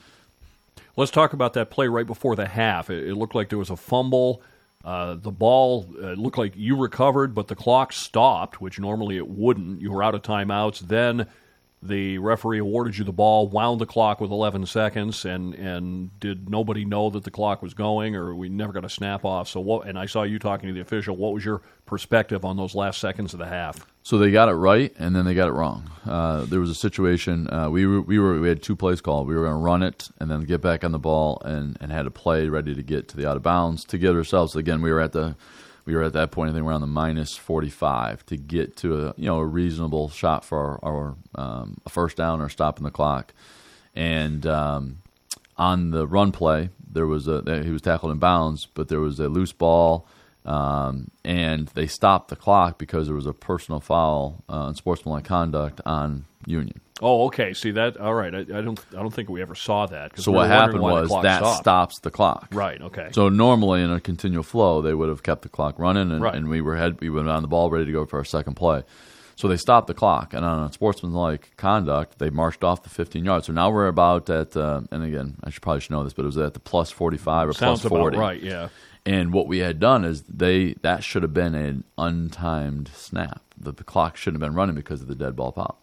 Let's 0.98 1.12
talk 1.12 1.34
about 1.34 1.54
that 1.54 1.70
play 1.70 1.88
right 1.88 2.06
before 2.06 2.36
the 2.36 2.48
half. 2.48 2.90
It, 2.90 3.08
it 3.08 3.16
looked 3.16 3.36
like 3.36 3.50
there 3.50 3.58
was 3.58 3.70
a 3.70 3.78
fumble 3.78 4.42
uh, 4.84 5.16
the 5.16 5.32
ball 5.32 5.88
uh, 6.02 6.14
looked 6.14 6.38
like 6.38 6.54
you 6.56 6.76
recovered, 6.76 7.36
but 7.36 7.48
the 7.48 7.56
clock 7.56 7.94
stopped, 7.94 8.62
which 8.62 8.80
normally 8.80 9.18
it 9.18 9.28
wouldn't. 9.28 9.82
You 9.82 9.92
were 9.92 10.02
out 10.02 10.16
of 10.16 10.24
timeouts. 10.24 10.80
Then 10.80 11.28
the 11.84 12.20
referee 12.20 12.60
awarded 12.60 12.98
you 12.98 13.04
the 13.04 13.12
ball, 13.12 13.48
wound 13.48 13.82
the 13.82 13.86
clock 13.86 14.22
with 14.22 14.32
11 14.32 14.68
seconds, 14.68 15.26
and 15.26 15.56
and 15.56 16.20
did 16.20 16.50
nobody 16.50 16.86
know 16.86 17.10
that 17.10 17.24
the 17.24 17.32
clock 17.32 17.62
was 17.62 17.74
going, 17.74 18.16
or 18.16 18.36
we 18.36 18.50
never 18.50 18.72
got 18.72 18.86
a 18.86 18.90
snap 18.90 19.26
off? 19.26 19.48
So 19.48 19.60
what? 19.60 19.88
And 19.88 19.98
I 19.98 20.06
saw 20.06 20.24
you 20.24 20.38
talking 20.38 20.68
to 20.68 20.74
the 20.74 20.82
official. 20.82 21.18
What 21.18 21.34
was 21.34 21.44
your 21.44 21.62
perspective 21.86 22.46
on 22.46 22.56
those 22.56 22.76
last 22.76 23.00
seconds 23.00 23.34
of 23.34 23.40
the 23.40 23.48
half? 23.48 23.86
So 24.04 24.18
they 24.18 24.32
got 24.32 24.50
it 24.50 24.54
right, 24.54 24.94
and 25.00 25.16
then 25.16 25.26
they 25.26 25.34
got 25.34 25.48
it 25.48 25.54
wrong. 25.54 25.90
Uh, 26.06 26.46
there 26.46 26.60
was 26.60 26.70
a 26.70 26.76
situation 26.76 27.52
uh, 27.52 27.70
we 27.70 27.86
we 27.86 28.20
were 28.20 28.40
we 28.40 28.48
had 28.48 28.62
two 28.62 28.76
plays 28.76 29.02
called. 29.02 29.28
We 29.28 29.36
were 29.36 29.44
going 29.44 29.54
to 29.54 29.64
run 29.64 29.82
it 29.82 30.10
and 30.20 30.30
then 30.30 30.42
get 30.42 30.62
back 30.62 30.84
on 30.84 30.92
the 30.92 31.00
ball, 31.00 31.42
and 31.44 31.78
and 31.82 31.92
had 31.92 32.06
a 32.06 32.12
play 32.12 32.48
ready 32.48 32.76
to 32.76 32.84
get 32.84 33.08
to 33.10 33.18
the 33.18 33.28
out 33.28 33.38
of 33.38 33.44
bounds 33.44 33.86
to 33.86 33.98
get 33.98 34.16
ourselves. 34.16 34.56
Again, 34.56 34.82
we 34.82 34.92
were 34.92 35.02
at 35.02 35.14
the 35.14 35.36
we 35.86 35.96
were 35.96 36.04
at 36.04 36.14
that 36.14 36.32
point, 36.32 36.50
I 36.50 36.54
think 36.54 36.66
we're 36.66 36.74
on 36.74 36.82
the 36.82 36.88
minus 36.88 37.36
45 37.36 38.26
to 38.28 38.38
get 38.38 38.76
to 38.78 39.08
a 39.08 39.14
you 39.18 39.26
know 39.26 39.40
a 39.40 39.46
reasonable 39.46 40.10
shot 40.10 40.46
for 40.46 40.80
our, 40.84 40.86
our 40.86 41.16
um, 41.36 41.78
a 41.86 41.90
first 41.90 42.18
down 42.18 42.42
or 42.42 42.50
stopping 42.50 42.84
the 42.84 42.92
clock. 42.92 43.34
And 43.96 44.46
um, 44.46 45.00
on 45.58 45.92
the 45.92 46.08
run 46.08 46.32
play, 46.32 46.70
there 46.92 47.08
was 47.08 47.28
a 47.28 47.64
he 47.64 47.72
was 47.72 47.82
tackled 47.82 48.12
in 48.12 48.20
bounds, 48.20 48.68
but 48.74 48.88
there 48.88 49.00
was 49.00 49.20
a 49.20 49.28
loose 49.28 49.52
ball, 49.54 50.08
um, 50.46 51.12
and 51.24 51.68
they 51.70 51.88
stopped 51.88 52.30
the 52.30 52.36
clock 52.36 52.78
because 52.78 53.08
there 53.08 53.16
was 53.16 53.28
a 53.28 53.34
personal 53.34 53.80
foul 53.80 54.44
uh, 54.50 54.54
on 54.54 54.76
sportsmanlike 54.76 55.26
conduct 55.26 55.82
on 55.86 56.26
Union. 56.46 56.82
Oh, 57.02 57.26
okay. 57.26 57.54
See 57.54 57.72
that? 57.72 57.98
All 57.98 58.14
right. 58.14 58.34
I, 58.34 58.40
I 58.40 58.62
don't. 58.62 58.80
I 58.92 58.98
don't 58.98 59.14
think 59.14 59.30
we 59.30 59.42
ever 59.42 59.56
saw 59.56 59.88
that. 59.88 60.20
So 60.20 60.32
we 60.32 60.38
what 60.38 60.48
happened 60.48 60.82
was 60.82 61.10
that 61.24 61.40
stopped. 61.40 61.58
stops 61.58 62.00
the 62.00 62.12
clock. 62.12 62.50
Right. 62.52 62.80
Okay. 62.80 63.10
So 63.12 63.30
normally 63.30 63.82
in 63.82 63.92
a 63.92 64.00
continual 64.00 64.44
flow, 64.44 64.82
they 64.82 64.94
would 64.94 65.10
have 65.10 65.24
kept 65.24 65.42
the 65.42 65.50
clock 65.50 65.80
running, 65.80 66.12
and, 66.12 66.22
right. 66.22 66.36
and 66.36 66.48
we 66.48 66.62
were 66.62 66.76
had 66.76 67.02
we 67.02 67.10
were 67.10 67.28
on 67.28 67.42
the 67.42 67.48
ball 67.48 67.72
ready 67.72 67.86
to 67.86 67.92
go 67.92 68.06
for 68.06 68.18
our 68.18 68.26
second 68.26 68.54
play. 68.54 68.84
So 69.36 69.48
they 69.48 69.58
stopped 69.58 69.88
the 69.88 69.94
clock, 69.94 70.34
and 70.34 70.46
on 70.46 70.70
a 70.70 70.74
sportsmanlike 70.74 71.56
conduct, 71.58 72.20
they 72.20 72.30
marched 72.30 72.64
off 72.64 72.84
the 72.84 72.90
15 72.90 73.26
yards. 73.26 73.48
So 73.48 73.54
now 73.54 73.72
we're 73.72 73.88
about 73.88 74.30
at, 74.30 74.56
uh, 74.56 74.82
and 74.92 75.04
again, 75.04 75.38
I 75.44 75.50
should 75.50 75.62
probably 75.62 75.82
should 75.82 75.92
know 75.92 76.04
this, 76.04 76.14
but 76.14 76.24
it 76.24 76.28
was 76.28 76.38
at 76.38 76.54
the 76.54 76.60
plus 76.60 76.92
45 76.92 77.50
or 77.50 77.54
Sounds 77.54 77.82
plus 77.82 77.90
40. 77.90 78.18
right. 78.18 78.42
Yeah. 78.42 78.70
And 79.06 79.34
what 79.34 79.48
we 79.48 79.60
had 79.60 79.80
done 79.80 80.06
is 80.06 80.22
they 80.24 80.74
that 80.84 81.04
should 81.04 81.24
have 81.24 81.34
been 81.34 81.56
an 81.56 81.84
untimed 81.98 82.94
snap. 82.94 83.42
The, 83.58 83.72
the 83.72 83.84
clock 83.84 84.16
shouldn't 84.16 84.42
have 84.42 84.48
been 84.48 84.56
running 84.56 84.76
because 84.76 85.02
of 85.02 85.08
the 85.08 85.16
dead 85.16 85.36
ball 85.36 85.52
pop. 85.52 85.82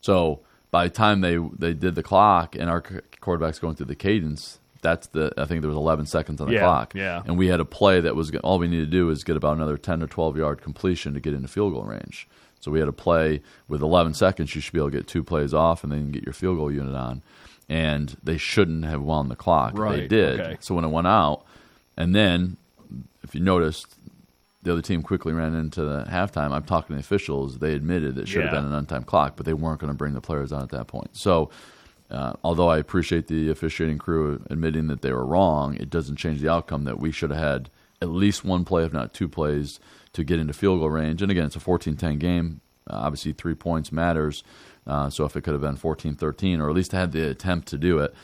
So 0.00 0.40
by 0.70 0.84
the 0.84 0.90
time 0.90 1.20
they 1.20 1.36
they 1.36 1.74
did 1.74 1.94
the 1.94 2.02
clock 2.02 2.56
and 2.56 2.70
our 2.70 2.80
quarterback's 3.20 3.58
going 3.58 3.74
through 3.74 3.86
the 3.86 3.94
cadence, 3.94 4.58
that's 4.80 5.08
the 5.08 5.32
I 5.36 5.44
think 5.44 5.60
there 5.60 5.68
was 5.68 5.76
11 5.76 6.06
seconds 6.06 6.40
on 6.40 6.48
the 6.48 6.54
yeah, 6.54 6.60
clock. 6.60 6.94
Yeah. 6.94 7.22
And 7.26 7.36
we 7.36 7.48
had 7.48 7.60
a 7.60 7.64
play 7.64 8.00
that 8.00 8.16
was 8.16 8.34
all 8.36 8.58
we 8.58 8.68
needed 8.68 8.86
to 8.86 8.90
do 8.90 9.10
is 9.10 9.22
get 9.22 9.36
about 9.36 9.56
another 9.56 9.76
10 9.76 10.02
or 10.02 10.06
12 10.06 10.36
yard 10.38 10.62
completion 10.62 11.12
to 11.14 11.20
get 11.20 11.34
into 11.34 11.48
field 11.48 11.74
goal 11.74 11.84
range. 11.84 12.26
So 12.60 12.70
we 12.70 12.78
had 12.80 12.88
a 12.88 12.92
play 12.92 13.42
with 13.68 13.82
11 13.82 14.14
seconds. 14.14 14.54
You 14.54 14.60
should 14.60 14.72
be 14.72 14.78
able 14.80 14.90
to 14.90 14.96
get 14.96 15.06
two 15.06 15.22
plays 15.22 15.54
off 15.54 15.84
and 15.84 15.92
then 15.92 16.10
get 16.10 16.24
your 16.24 16.32
field 16.32 16.56
goal 16.58 16.72
unit 16.72 16.94
on. 16.94 17.22
And 17.68 18.16
they 18.22 18.36
shouldn't 18.38 18.84
have 18.84 19.02
wound 19.02 19.30
the 19.30 19.36
clock. 19.36 19.78
Right. 19.78 20.00
They 20.00 20.06
did. 20.08 20.40
Okay. 20.40 20.56
So 20.60 20.74
when 20.74 20.84
it 20.84 20.88
went 20.90 21.06
out, 21.06 21.44
and 21.96 22.14
then 22.14 22.56
if 23.22 23.34
you 23.34 23.40
noticed, 23.40 23.86
the 24.62 24.72
other 24.72 24.82
team 24.82 25.02
quickly 25.02 25.32
ran 25.32 25.54
into 25.54 25.82
the 25.84 26.04
halftime. 26.08 26.50
I'm 26.52 26.64
talking 26.64 26.88
to 26.88 26.94
the 26.94 27.00
officials. 27.00 27.58
They 27.58 27.74
admitted 27.74 28.18
it 28.18 28.26
should 28.28 28.44
Yeah. 28.44 28.50
have 28.50 28.62
been 28.64 28.72
an 28.72 28.84
untimed 28.86 29.06
clock, 29.06 29.34
but 29.36 29.46
they 29.46 29.54
weren't 29.54 29.78
going 29.80 29.92
to 29.92 29.96
bring 29.96 30.14
the 30.14 30.20
players 30.20 30.52
on 30.52 30.62
at 30.62 30.70
that 30.70 30.86
point. 30.88 31.10
So, 31.16 31.50
uh, 32.10 32.32
although 32.44 32.68
I 32.68 32.78
appreciate 32.78 33.26
the 33.28 33.48
officiating 33.50 33.98
crew 33.98 34.42
admitting 34.50 34.86
that 34.88 35.02
they 35.02 35.12
were 35.12 35.24
wrong, 35.26 35.74
it 35.76 35.88
doesn't 35.90 36.16
change 36.16 36.40
the 36.40 36.48
outcome 36.50 36.84
that 36.84 36.98
we 36.98 37.10
should 37.12 37.30
have 37.30 37.38
had 37.38 37.70
at 38.02 38.08
least 38.10 38.44
one 38.44 38.64
play, 38.64 38.84
if 38.84 38.92
not 38.92 39.14
two 39.14 39.28
plays, 39.28 39.80
to 40.16 40.24
get 40.24 40.38
into 40.38 40.52
field 40.52 40.80
goal 40.80 40.90
range. 40.90 41.22
And 41.22 41.30
again, 41.30 41.44
it's 41.44 41.56
a 41.56 41.60
14-10 41.60 42.18
game. 42.18 42.60
Uh, 42.88 42.94
obviously, 43.04 43.32
three 43.32 43.54
points 43.54 43.92
matters. 43.92 44.42
Uh, 44.86 45.10
so 45.10 45.24
if 45.24 45.36
it 45.36 45.42
could 45.42 45.52
have 45.52 45.60
been 45.60 45.76
14-13, 45.76 46.58
or 46.60 46.70
at 46.70 46.74
least 46.74 46.92
had 46.92 47.12
the 47.12 47.28
attempt 47.28 47.68
to 47.68 47.78
do 47.78 47.98
it, 47.98 48.14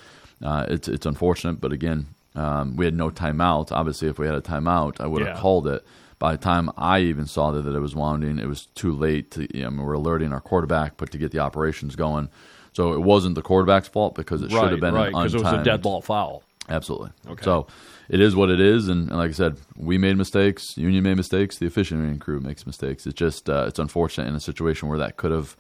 uh, 0.43 0.65
it's 0.69 0.89
it's 0.89 1.07
unfortunate. 1.07 1.61
But 1.61 1.73
again, 1.73 2.07
um, 2.35 2.77
we 2.77 2.85
had 2.85 2.95
no 2.95 3.11
timeout. 3.11 3.71
Obviously, 3.73 4.09
if 4.09 4.19
we 4.19 4.27
had 4.27 4.35
a 4.35 4.41
timeout, 4.41 5.01
I 5.01 5.07
would 5.07 5.23
have 5.23 5.37
Yeah. 5.37 5.41
called 5.41 5.67
it. 5.69 5.85
by 6.19 6.31
the 6.31 6.39
time 6.39 6.71
I 6.77 7.01
even 7.01 7.27
saw 7.27 7.51
that, 7.51 7.63
that 7.63 7.75
it 7.75 7.81
was 7.81 7.97
wounding, 7.97 8.39
it 8.39 8.47
was 8.47 8.67
too 8.77 8.93
late. 8.93 9.33
To, 9.33 9.41
you 9.59 9.69
know, 9.69 9.83
I 9.83 9.85
we're 9.85 9.95
alerting 9.95 10.33
our 10.33 10.41
quarterback, 10.41 10.97
but 10.97 11.11
to 11.11 11.19
get 11.19 11.33
the 11.33 11.41
operations 11.41 11.97
going. 11.97 12.29
So 12.73 12.93
it 12.93 13.01
wasn't 13.03 13.35
the 13.35 13.43
quarterback's 13.43 13.89
fault 13.89 14.15
because 14.15 14.41
it 14.41 14.53
right, 14.53 14.61
should 14.63 14.71
have 14.71 14.81
been 14.81 14.95
right, 14.95 15.09
because 15.11 15.35
it 15.35 15.43
was 15.43 15.53
a 15.53 15.65
dead 15.65 15.83
ball 15.83 16.01
foul. 16.01 16.45
Absolutely. 16.69 17.11
Okay. 17.27 17.43
So 17.43 17.67
it 18.09 18.21
is 18.21 18.37
what 18.37 18.51
it 18.51 18.61
is, 18.61 18.89
and, 18.89 19.09
and, 19.09 19.19
like 19.19 19.31
I 19.31 19.33
said, 19.33 19.59
we 19.77 19.99
made 19.99 20.17
mistakes. 20.17 20.77
Union 20.77 21.03
made 21.03 21.17
mistakes. 21.17 21.59
The 21.59 21.67
officiating 21.67 22.19
crew 22.19 22.41
makes 22.41 22.67
mistakes. 22.67 23.07
It's 23.07 23.17
just 23.17 23.51
uh, 23.51 23.65
it's 23.69 23.79
unfortunate 23.79 24.29
in 24.29 24.35
a 24.35 24.41
situation 24.41 24.89
where 24.89 24.99
that 24.99 25.17
could 25.17 25.33
have 25.33 25.57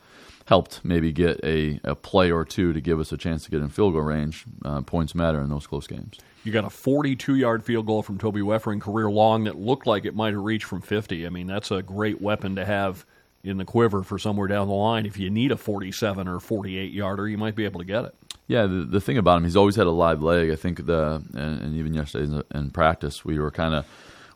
helped 0.46 0.84
maybe 0.84 1.12
get 1.12 1.40
a, 1.44 1.80
a 1.84 1.94
play 1.94 2.30
or 2.30 2.44
two 2.44 2.72
to 2.72 2.80
give 2.80 2.98
us 2.98 3.12
a 3.12 3.16
chance 3.16 3.44
to 3.44 3.50
get 3.50 3.60
in 3.60 3.68
field 3.68 3.94
goal 3.94 4.02
range. 4.02 4.44
Uh, 4.64 4.80
points 4.80 5.14
matter 5.14 5.40
in 5.40 5.48
those 5.48 5.66
close 5.66 5.86
games. 5.86 6.18
You 6.44 6.52
got 6.52 6.64
a 6.64 6.70
42 6.70 7.36
yard 7.36 7.64
field 7.64 7.86
goal 7.86 8.02
from 8.02 8.18
Toby 8.18 8.40
Weffering, 8.40 8.80
career 8.80 9.10
long, 9.10 9.44
that 9.44 9.56
looked 9.56 9.86
like 9.86 10.04
it 10.04 10.14
might 10.14 10.34
have 10.34 10.42
reached 10.42 10.64
from 10.64 10.80
50. 10.80 11.26
I 11.26 11.30
mean, 11.30 11.46
that's 11.46 11.70
a 11.70 11.82
great 11.82 12.20
weapon 12.20 12.56
to 12.56 12.64
have 12.64 13.06
in 13.44 13.58
the 13.58 13.64
quiver 13.64 14.02
for 14.02 14.18
somewhere 14.18 14.48
down 14.48 14.68
the 14.68 14.74
line. 14.74 15.06
If 15.06 15.18
you 15.18 15.30
need 15.30 15.52
a 15.52 15.56
47 15.56 16.28
or 16.28 16.40
48 16.40 16.92
yarder, 16.92 17.28
you 17.28 17.38
might 17.38 17.54
be 17.54 17.64
able 17.64 17.80
to 17.80 17.86
get 17.86 18.04
it. 18.04 18.14
Yeah, 18.52 18.66
the, 18.66 18.84
the 18.84 19.00
thing 19.00 19.16
about 19.16 19.38
him, 19.38 19.44
he's 19.44 19.56
always 19.56 19.76
had 19.76 19.86
a 19.86 19.90
live 19.90 20.22
leg. 20.22 20.50
I 20.50 20.56
think 20.56 20.84
the 20.84 21.22
and, 21.32 21.62
and 21.62 21.74
even 21.74 21.94
yesterday 21.94 22.24
in, 22.24 22.42
in 22.54 22.70
practice, 22.70 23.24
we 23.24 23.38
were 23.38 23.50
kind 23.50 23.74
of 23.74 23.86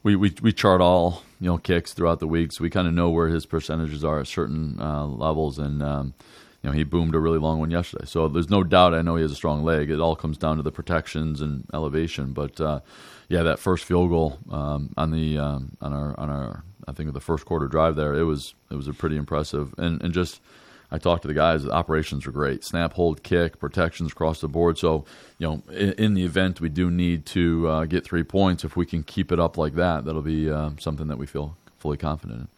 we, 0.03 0.17
we 0.17 0.35
we 0.41 0.55
chart 0.55 0.81
all 0.81 1.23
you 1.39 1.51
know 1.51 1.59
kicks 1.59 1.93
throughout 1.93 2.21
the 2.21 2.27
week, 2.27 2.53
so 2.53 2.65
we 2.65 2.71
kind 2.71 2.89
of 2.89 2.95
know 2.95 3.11
where 3.11 3.29
his 3.29 3.45
percentages 3.45 4.05
are 4.05 4.19
at 4.21 4.27
certain 4.27 4.81
uh, 4.81 5.05
levels, 5.05 5.59
and 5.59 5.83
um, 5.83 6.15
you 6.63 6.71
know, 6.71 6.75
he 6.75 6.83
boomed 6.83 7.15
a 7.15 7.19
really 7.19 7.39
long 7.39 7.59
one 7.59 7.71
yesterday. 7.71 8.07
So 8.07 8.27
there's 8.27 8.49
no 8.49 8.65
doubt 8.65 8.95
I 8.95 9.03
know 9.03 9.17
he 9.17 9.23
has 9.23 9.33
a 9.33 9.37
strong 9.37 9.63
leg. 9.63 9.91
It 9.91 10.01
all 10.01 10.17
comes 10.17 10.39
down 10.39 10.57
to 10.57 10.63
the 10.63 10.73
protections 10.73 11.43
and 11.43 11.67
elevation. 11.75 12.33
But 12.33 12.59
uh, 12.59 12.81
yeah, 13.29 13.43
that 13.43 13.59
first 13.59 13.85
field 13.85 14.09
goal 14.09 14.39
um, 14.51 14.95
on 14.97 15.11
the 15.11 15.37
um, 15.37 15.77
on 15.83 15.93
our 15.93 16.19
on 16.19 16.31
our 16.31 16.65
I 16.89 16.93
think 16.93 17.13
the 17.13 17.21
first 17.21 17.45
quarter 17.45 17.69
drive 17.69 17.97
there, 17.97 18.15
it 18.15 18.25
was 18.25 18.55
it 18.71 18.77
was 18.77 18.89
a 18.89 18.95
pretty 18.95 19.17
impressive 19.17 19.75
and 19.77 20.01
and 20.03 20.15
just. 20.15 20.41
I 20.91 20.99
talked 20.99 21.23
to 21.23 21.29
the 21.29 21.35
guys. 21.35 21.65
The 21.65 21.73
operations 21.73 22.27
are 22.27 22.33
great. 22.33 22.65
Snap, 22.65 22.95
hold, 22.95 23.23
kick, 23.23 23.59
protections 23.59 24.13
across 24.13 24.41
the 24.41 24.49
board. 24.49 24.79
So, 24.79 25.05
you 25.39 25.47
know, 25.47 25.63
in, 25.73 25.93
in 25.93 26.15
the 26.15 26.25
event 26.25 26.61
we 26.61 26.69
do 26.69 26.91
need 26.91 27.27
to 27.27 27.69
uh, 27.69 27.85
get 27.87 28.05
three 28.05 28.25
points, 28.25 28.65
if 28.65 28.77
we 28.77 28.87
can 28.87 29.03
keep 29.03 29.33
it 29.33 29.41
up 29.41 29.57
like 29.57 29.75
that, 29.75 30.05
that'll 30.05 30.23
be 30.23 30.51
uh, 30.51 30.71
something 30.79 31.09
that 31.09 31.19
we 31.19 31.27
feel 31.27 31.57
fully 31.79 31.97
confident 31.97 32.41
in. 32.41 32.49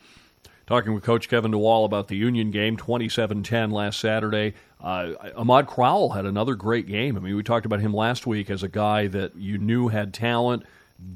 Talking 0.67 0.93
with 0.93 1.03
Coach 1.03 1.31
Kevin 1.31 1.53
DeWall 1.53 1.87
about 1.87 2.09
the 2.09 2.17
Union 2.17 2.51
game, 2.51 2.77
27-10 2.77 3.73
last 3.73 3.99
Saturday. 4.01 4.53
Uh, 4.79 5.13
Ahmad 5.35 5.67
Crowell 5.67 6.11
had 6.11 6.27
another 6.27 6.55
great 6.55 6.87
game. 6.87 7.17
I 7.17 7.21
mean, 7.21 7.35
we 7.35 7.43
talked 7.43 7.65
about 7.65 7.81
him 7.81 7.95
last 7.95 8.27
week 8.27 8.51
as 8.51 8.63
a 8.63 8.69
guy 8.69 9.07
that 9.07 9.35
you 9.35 9.57
knew 9.57 9.89
had 9.89 10.13
talent, 10.13 10.65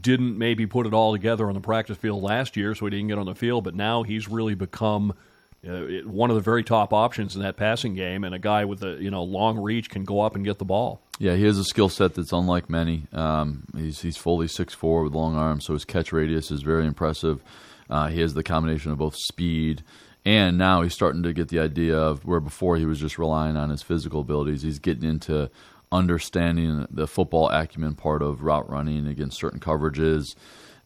didn't 0.00 0.38
maybe 0.38 0.66
put 0.66 0.86
it 0.86 0.94
all 0.94 1.12
together 1.12 1.48
on 1.48 1.54
the 1.54 1.60
practice 1.60 1.98
field 1.98 2.22
last 2.22 2.56
year, 2.56 2.74
so 2.74 2.86
he 2.86 2.90
didn't 2.90 3.08
get 3.08 3.18
on 3.18 3.26
the 3.26 3.34
field. 3.34 3.64
But 3.64 3.74
now 3.74 4.04
he's 4.04 4.26
really 4.26 4.54
become 4.54 5.12
uh, 5.68 6.08
one 6.08 6.30
of 6.30 6.36
the 6.36 6.42
very 6.42 6.64
top 6.64 6.92
options 6.92 7.36
in 7.36 7.42
that 7.42 7.56
passing 7.56 7.94
game, 7.94 8.24
and 8.24 8.34
a 8.34 8.38
guy 8.38 8.64
with 8.64 8.82
a 8.82 8.96
you 9.00 9.10
know 9.10 9.22
long 9.22 9.58
reach 9.58 9.90
can 9.90 10.04
go 10.04 10.20
up 10.20 10.34
and 10.34 10.44
get 10.44 10.58
the 10.58 10.64
ball. 10.64 11.00
Yeah, 11.18 11.36
he 11.36 11.44
has 11.44 11.58
a 11.58 11.64
skill 11.64 11.88
set 11.88 12.14
that's 12.14 12.32
unlike 12.32 12.68
many. 12.68 13.06
Um, 13.12 13.64
he's 13.76 14.00
he's 14.00 14.16
fully 14.16 14.48
six 14.48 14.74
four 14.74 15.02
with 15.02 15.12
long 15.12 15.36
arms, 15.36 15.64
so 15.66 15.72
his 15.72 15.84
catch 15.84 16.12
radius 16.12 16.50
is 16.50 16.62
very 16.62 16.86
impressive. 16.86 17.42
Uh, 17.88 18.08
he 18.08 18.20
has 18.20 18.34
the 18.34 18.42
combination 18.42 18.90
of 18.90 18.98
both 18.98 19.16
speed 19.16 19.82
and 20.24 20.56
now 20.56 20.82
he's 20.82 20.94
starting 20.94 21.22
to 21.24 21.32
get 21.32 21.48
the 21.48 21.58
idea 21.58 21.96
of 21.98 22.24
where 22.24 22.40
before 22.40 22.76
he 22.76 22.86
was 22.86 23.00
just 23.00 23.18
relying 23.18 23.56
on 23.56 23.70
his 23.70 23.82
physical 23.82 24.20
abilities. 24.20 24.62
He's 24.62 24.78
getting 24.78 25.08
into 25.08 25.50
understanding 25.90 26.86
the 26.90 27.08
football 27.08 27.48
acumen 27.50 27.96
part 27.96 28.22
of 28.22 28.42
route 28.42 28.70
running 28.70 29.06
against 29.06 29.38
certain 29.38 29.60
coverages. 29.60 30.34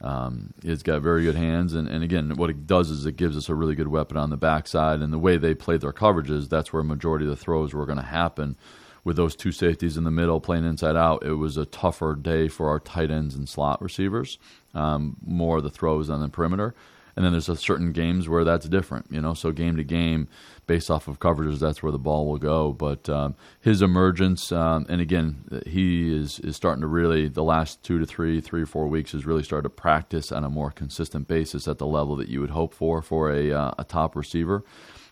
Um, 0.00 0.52
he's 0.62 0.82
got 0.82 1.00
very 1.00 1.22
good 1.22 1.36
hands, 1.36 1.74
and, 1.74 1.88
and 1.88 2.04
again, 2.04 2.36
what 2.36 2.50
it 2.50 2.66
does 2.66 2.90
is 2.90 3.06
it 3.06 3.16
gives 3.16 3.36
us 3.36 3.48
a 3.48 3.54
really 3.54 3.74
good 3.74 3.88
weapon 3.88 4.16
on 4.16 4.30
the 4.30 4.36
backside. 4.36 5.00
And 5.00 5.12
the 5.12 5.18
way 5.18 5.36
they 5.36 5.54
played 5.54 5.80
their 5.80 5.92
coverages, 5.92 6.48
that's 6.48 6.72
where 6.72 6.82
a 6.82 6.84
majority 6.84 7.24
of 7.24 7.30
the 7.30 7.36
throws 7.36 7.72
were 7.72 7.86
going 7.86 7.98
to 7.98 8.04
happen. 8.04 8.56
With 9.04 9.16
those 9.16 9.36
two 9.36 9.52
safeties 9.52 9.96
in 9.96 10.04
the 10.04 10.10
middle 10.10 10.40
playing 10.40 10.64
inside 10.64 10.96
out, 10.96 11.24
it 11.24 11.34
was 11.34 11.56
a 11.56 11.64
tougher 11.64 12.14
day 12.14 12.48
for 12.48 12.68
our 12.68 12.80
tight 12.80 13.10
ends 13.10 13.36
and 13.36 13.48
slot 13.48 13.80
receivers. 13.80 14.38
Um, 14.74 15.16
more 15.24 15.58
of 15.58 15.62
the 15.62 15.70
throws 15.70 16.10
on 16.10 16.20
the 16.20 16.28
perimeter 16.28 16.74
and 17.16 17.24
then 17.24 17.32
there's 17.32 17.46
certain 17.58 17.92
games 17.92 18.28
where 18.28 18.44
that's 18.44 18.68
different, 18.68 19.06
you 19.10 19.20
know. 19.20 19.32
So 19.32 19.50
game 19.50 19.76
to 19.76 19.84
game, 19.84 20.28
based 20.66 20.90
off 20.90 21.08
of 21.08 21.18
coverages, 21.18 21.58
that's 21.58 21.82
where 21.82 21.90
the 21.90 21.98
ball 21.98 22.26
will 22.26 22.38
go. 22.38 22.72
But 22.72 23.08
um, 23.08 23.34
his 23.60 23.80
emergence, 23.80 24.52
um, 24.52 24.84
and 24.88 25.00
again, 25.00 25.62
he 25.66 26.14
is 26.14 26.38
is 26.40 26.56
starting 26.56 26.82
to 26.82 26.86
really 26.86 27.28
the 27.28 27.42
last 27.42 27.82
two 27.82 27.98
to 27.98 28.06
three, 28.06 28.40
three 28.40 28.62
or 28.62 28.66
four 28.66 28.86
weeks 28.86 29.12
has 29.12 29.24
really 29.24 29.42
started 29.42 29.64
to 29.64 29.70
practice 29.70 30.30
on 30.30 30.44
a 30.44 30.50
more 30.50 30.70
consistent 30.70 31.26
basis 31.26 31.66
at 31.66 31.78
the 31.78 31.86
level 31.86 32.16
that 32.16 32.28
you 32.28 32.40
would 32.40 32.50
hope 32.50 32.74
for 32.74 33.00
for 33.00 33.32
a 33.32 33.50
uh, 33.50 33.72
a 33.78 33.84
top 33.84 34.14
receiver, 34.14 34.62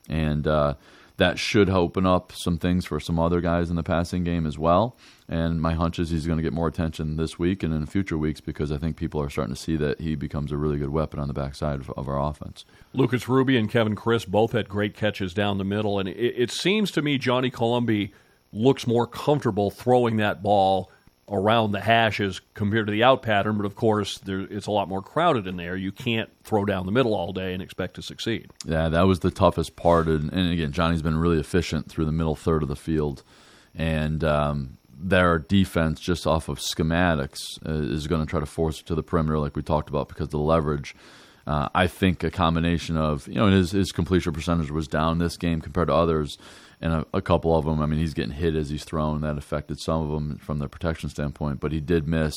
and. 0.09 0.47
Uh, 0.47 0.75
that 1.17 1.39
should 1.39 1.71
open 1.71 2.07
up 2.07 2.33
some 2.33 2.59
things 2.59 2.85
for 2.85 2.99
some 2.99 3.19
other 3.19 3.41
guys 3.41 3.71
in 3.71 3.77
the 3.77 3.83
passing 3.83 4.25
game 4.25 4.47
as 4.47 4.59
well. 4.59 4.97
And 5.29 5.61
my 5.61 5.75
hunch 5.75 5.99
is 5.99 6.11
he's 6.11 6.27
going 6.27 6.39
to 6.39 6.43
get 6.43 6.53
more 6.53 6.67
attention 6.67 7.17
this 7.17 7.39
week 7.39 7.63
and 7.63 7.73
in 7.73 7.87
future 7.87 8.19
weeks 8.19 8.41
because 8.41 8.73
I 8.73 8.79
think 8.79 8.97
people 8.97 9.21
are 9.23 9.31
starting 9.31 9.55
to 9.55 9.61
see 9.61 9.77
that 9.77 10.01
he 10.01 10.17
becomes 10.17 10.51
a 10.51 10.57
really 10.57 10.79
good 10.79 10.91
weapon 10.91 11.21
on 11.21 11.29
the 11.29 11.35
backside 11.35 11.81
of, 11.81 11.91
of 11.91 12.09
our 12.09 12.21
offense. 12.21 12.65
Lucas 12.93 13.29
Ruby 13.29 13.57
and 13.57 13.71
Kevin 13.71 13.95
Chris 13.95 14.25
both 14.25 14.53
had 14.53 14.69
great 14.69 14.95
catches 14.95 15.33
down 15.33 15.59
the 15.59 15.65
middle, 15.65 15.99
and 15.99 16.09
it, 16.09 16.17
it 16.17 16.51
seems 16.51 16.91
to 16.93 17.03
me 17.03 17.17
Johnny 17.17 17.51
Colombi 17.51 18.13
looks 18.53 18.87
more 18.87 19.07
comfortable 19.07 19.71
throwing 19.71 20.17
that 20.17 20.43
ball 20.43 20.91
around 21.29 21.73
the 21.73 21.81
hashes 21.81 22.41
compared 22.53 22.87
to 22.87 22.93
the 22.93 23.03
out 23.03 23.23
pattern, 23.23 23.57
but 23.57 23.67
of 23.67 23.75
course 23.75 24.19
there, 24.19 24.41
it's 24.41 24.67
a 24.67 24.71
lot 24.71 24.89
more 24.89 25.03
crowded 25.03 25.47
in 25.47 25.57
there. 25.57 25.77
You 25.77 25.93
can't 25.93 26.31
throw 26.45 26.65
down 26.65 26.87
the 26.87 26.93
middle 26.93 27.15
all 27.15 27.33
day 27.33 27.55
and 27.55 27.63
expect 27.63 27.95
to 27.95 28.03
succeed. 28.03 28.51
Yeah, 28.67 28.89
that 28.89 29.03
was 29.03 29.21
the 29.21 29.31
toughest 29.31 29.77
part. 29.77 30.07
And, 30.07 30.33
and 30.33 30.53
again, 30.53 30.73
Johnny's 30.73 31.03
been 31.03 31.17
really 31.17 31.41
efficient 31.41 31.91
through 31.91 32.05
the 32.05 32.13
middle 32.13 32.35
third 32.35 32.63
of 32.63 32.69
the 32.69 32.77
field, 32.77 33.23
and 33.75 34.23
um, 34.23 34.77
their 34.97 35.39
defense 35.39 36.01
just 36.01 36.27
off 36.27 36.49
of 36.49 36.59
schematics 36.59 37.39
uh, 37.67 37.73
is 37.73 38.07
going 38.07 38.21
to 38.21 38.29
try 38.29 38.41
to 38.41 38.47
force 38.47 38.81
it 38.81 38.87
to 38.87 38.95
the 38.95 39.03
perimeter, 39.03 39.39
like 39.39 39.57
we 39.57 39.63
talked 39.63 39.89
about, 39.89 40.09
because 40.09 40.27
of 40.27 40.31
the 40.33 40.39
leverage. 40.39 40.95
Uh, 41.47 41.69
I 41.75 41.87
think 41.87 42.25
a 42.25 42.31
combination 42.31 42.97
of 42.97 43.29
you 43.29 43.35
know 43.35 43.49
his 43.49 43.73
his 43.73 43.93
completion 43.93 44.33
percentage 44.33 44.71
was 44.71 44.89
down 44.89 45.19
this 45.19 45.37
game 45.37 45.61
compared 45.61 45.89
to 45.89 45.95
others 45.95 46.39
and 46.81 46.93
a, 46.93 47.07
a, 47.15 47.23
couple 47.23 47.57
of 47.57 47.65
them. 47.65 47.81
I 47.81 47.87
mean, 47.87 47.99
he's 47.99 48.15
getting 48.15 48.35
hit 48.35 48.55
as 48.55 48.71
he's 48.71 48.85
thrown. 48.85 49.23
That 49.23 49.39
affected 49.39 49.81
some 49.81 50.03
of 50.03 50.11
them 50.11 50.37
from 50.39 50.59
the 50.59 50.69
protection 50.69 51.09
standpoint, 51.09 51.61
but 51.61 51.73
he 51.73 51.81
did 51.81 52.07
miss, 52.07 52.35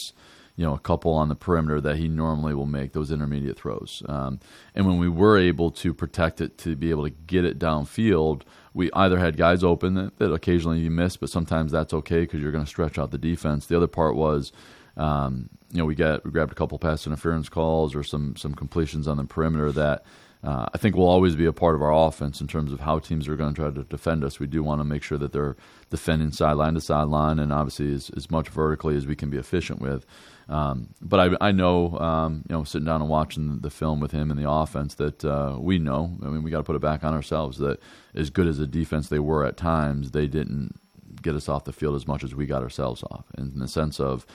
you 0.56 0.66
know, 0.66 0.74
a 0.74 0.80
couple 0.80 1.14
on 1.14 1.30
the 1.30 1.36
perimeter 1.36 1.82
that 1.82 1.98
he 1.98 2.08
normally 2.08 2.54
will 2.54 2.66
make 2.66 2.94
those 2.94 3.12
intermediate 3.12 3.58
throws. 3.58 4.04
Um, 4.08 4.40
and 4.74 4.88
when 4.88 4.98
we 4.98 5.10
were 5.10 5.38
able 5.38 5.72
to 5.72 5.94
protect 5.94 6.40
it 6.40 6.58
to 6.60 6.76
be 6.76 6.92
able 6.92 7.04
to 7.04 7.10
get 7.10 7.46
it 7.46 7.60
downfield, 7.60 8.44
we 8.74 8.90
either 8.94 9.20
had 9.20 9.38
guys 9.38 9.64
open 9.64 9.96
that, 9.96 10.18
that 10.20 10.32
occasionally 10.32 10.80
you 10.80 10.92
miss, 10.92 11.18
but 11.18 11.30
sometimes 11.30 11.72
that's 11.72 11.94
okay 11.94 12.22
because 12.22 12.42
you're 12.42 12.52
going 12.52 12.64
to 12.64 12.70
stretch 12.70 12.98
out 12.98 13.12
the 13.12 13.18
defense. 13.18 13.66
The 13.66 13.78
other 13.78 13.88
part 13.88 14.16
was. 14.16 14.52
Um, 14.98 15.50
you 15.72 15.80
know, 15.80 15.86
we 15.86 15.96
got 15.96 16.25
we 16.25 16.32
grabbed 16.32 16.51
a 16.51 16.56
couple 16.56 16.77
pass 16.80 17.06
interference 17.06 17.50
calls 17.50 17.96
or 17.96 18.04
some 18.04 18.36
some 18.36 18.54
completions 18.54 19.08
on 19.08 19.18
the 19.18 19.25
perimeter 19.25 19.72
that 19.74 20.04
uh, 20.44 20.68
I 20.74 20.77
think 20.77 20.96
will 20.96 21.08
always 21.08 21.36
be 21.36 21.46
a 21.46 21.54
part 21.54 21.75
of 21.75 21.82
our 21.82 22.08
offense 22.08 22.42
in 22.42 22.48
terms 22.48 22.72
of 22.72 22.80
how 22.80 23.00
teams 23.00 23.27
are 23.27 23.36
going 23.36 23.54
to 23.54 23.62
try 23.62 23.72
to 23.72 23.84
defend 23.84 24.24
us. 24.24 24.39
We 24.39 24.48
do 24.48 24.63
want 24.63 24.80
to 24.80 24.86
make 24.86 25.04
sure 25.04 25.18
that 25.18 25.34
they're 25.34 25.58
defending 25.89 26.32
sideline 26.32 26.75
to 26.75 26.82
sideline 26.82 27.39
and 27.39 27.51
obviously 27.51 27.94
as, 27.94 28.12
as 28.16 28.30
much 28.30 28.50
vertically 28.50 28.96
as 28.96 29.08
we 29.08 29.16
can 29.16 29.30
be 29.30 29.38
efficient 29.38 29.82
with. 29.82 30.06
Um, 30.48 30.89
but 31.01 31.20
I, 31.42 31.48
I 31.48 31.51
know, 31.51 31.98
um, 31.98 32.44
you 32.48 32.56
know, 32.56 32.63
sitting 32.63 32.86
down 32.86 33.01
and 33.01 33.10
watching 33.10 33.60
the 33.60 33.70
film 33.70 34.00
with 34.00 34.12
him 34.12 34.32
and 34.32 34.39
the 34.39 34.50
offense 34.50 34.96
that 34.96 35.25
uh, 35.25 35.58
we 35.60 35.80
know. 35.80 36.18
I 36.24 36.27
mean, 36.27 36.44
we 36.44 36.51
got 36.51 36.58
to 36.58 36.63
put 36.63 36.75
it 36.75 36.82
back 36.82 37.04
on 37.04 37.13
ourselves 37.13 37.58
that 37.58 37.80
as 38.16 38.30
good 38.30 38.48
as 38.48 38.60
a 38.60 38.68
defense 38.68 39.10
they 39.10 39.20
were 39.20 39.44
at 39.44 39.58
times, 39.58 40.12
they 40.12 40.27
didn't 40.27 40.80
get 41.21 41.36
us 41.36 41.50
off 41.50 41.65
the 41.65 41.74
field 41.74 41.95
as 41.95 42.07
much 42.07 42.24
as 42.24 42.36
we 42.36 42.45
got 42.45 42.63
ourselves 42.63 43.03
off. 43.12 43.25
In 43.38 43.59
the 43.59 43.67
sense 43.67 44.00
of 44.00 44.25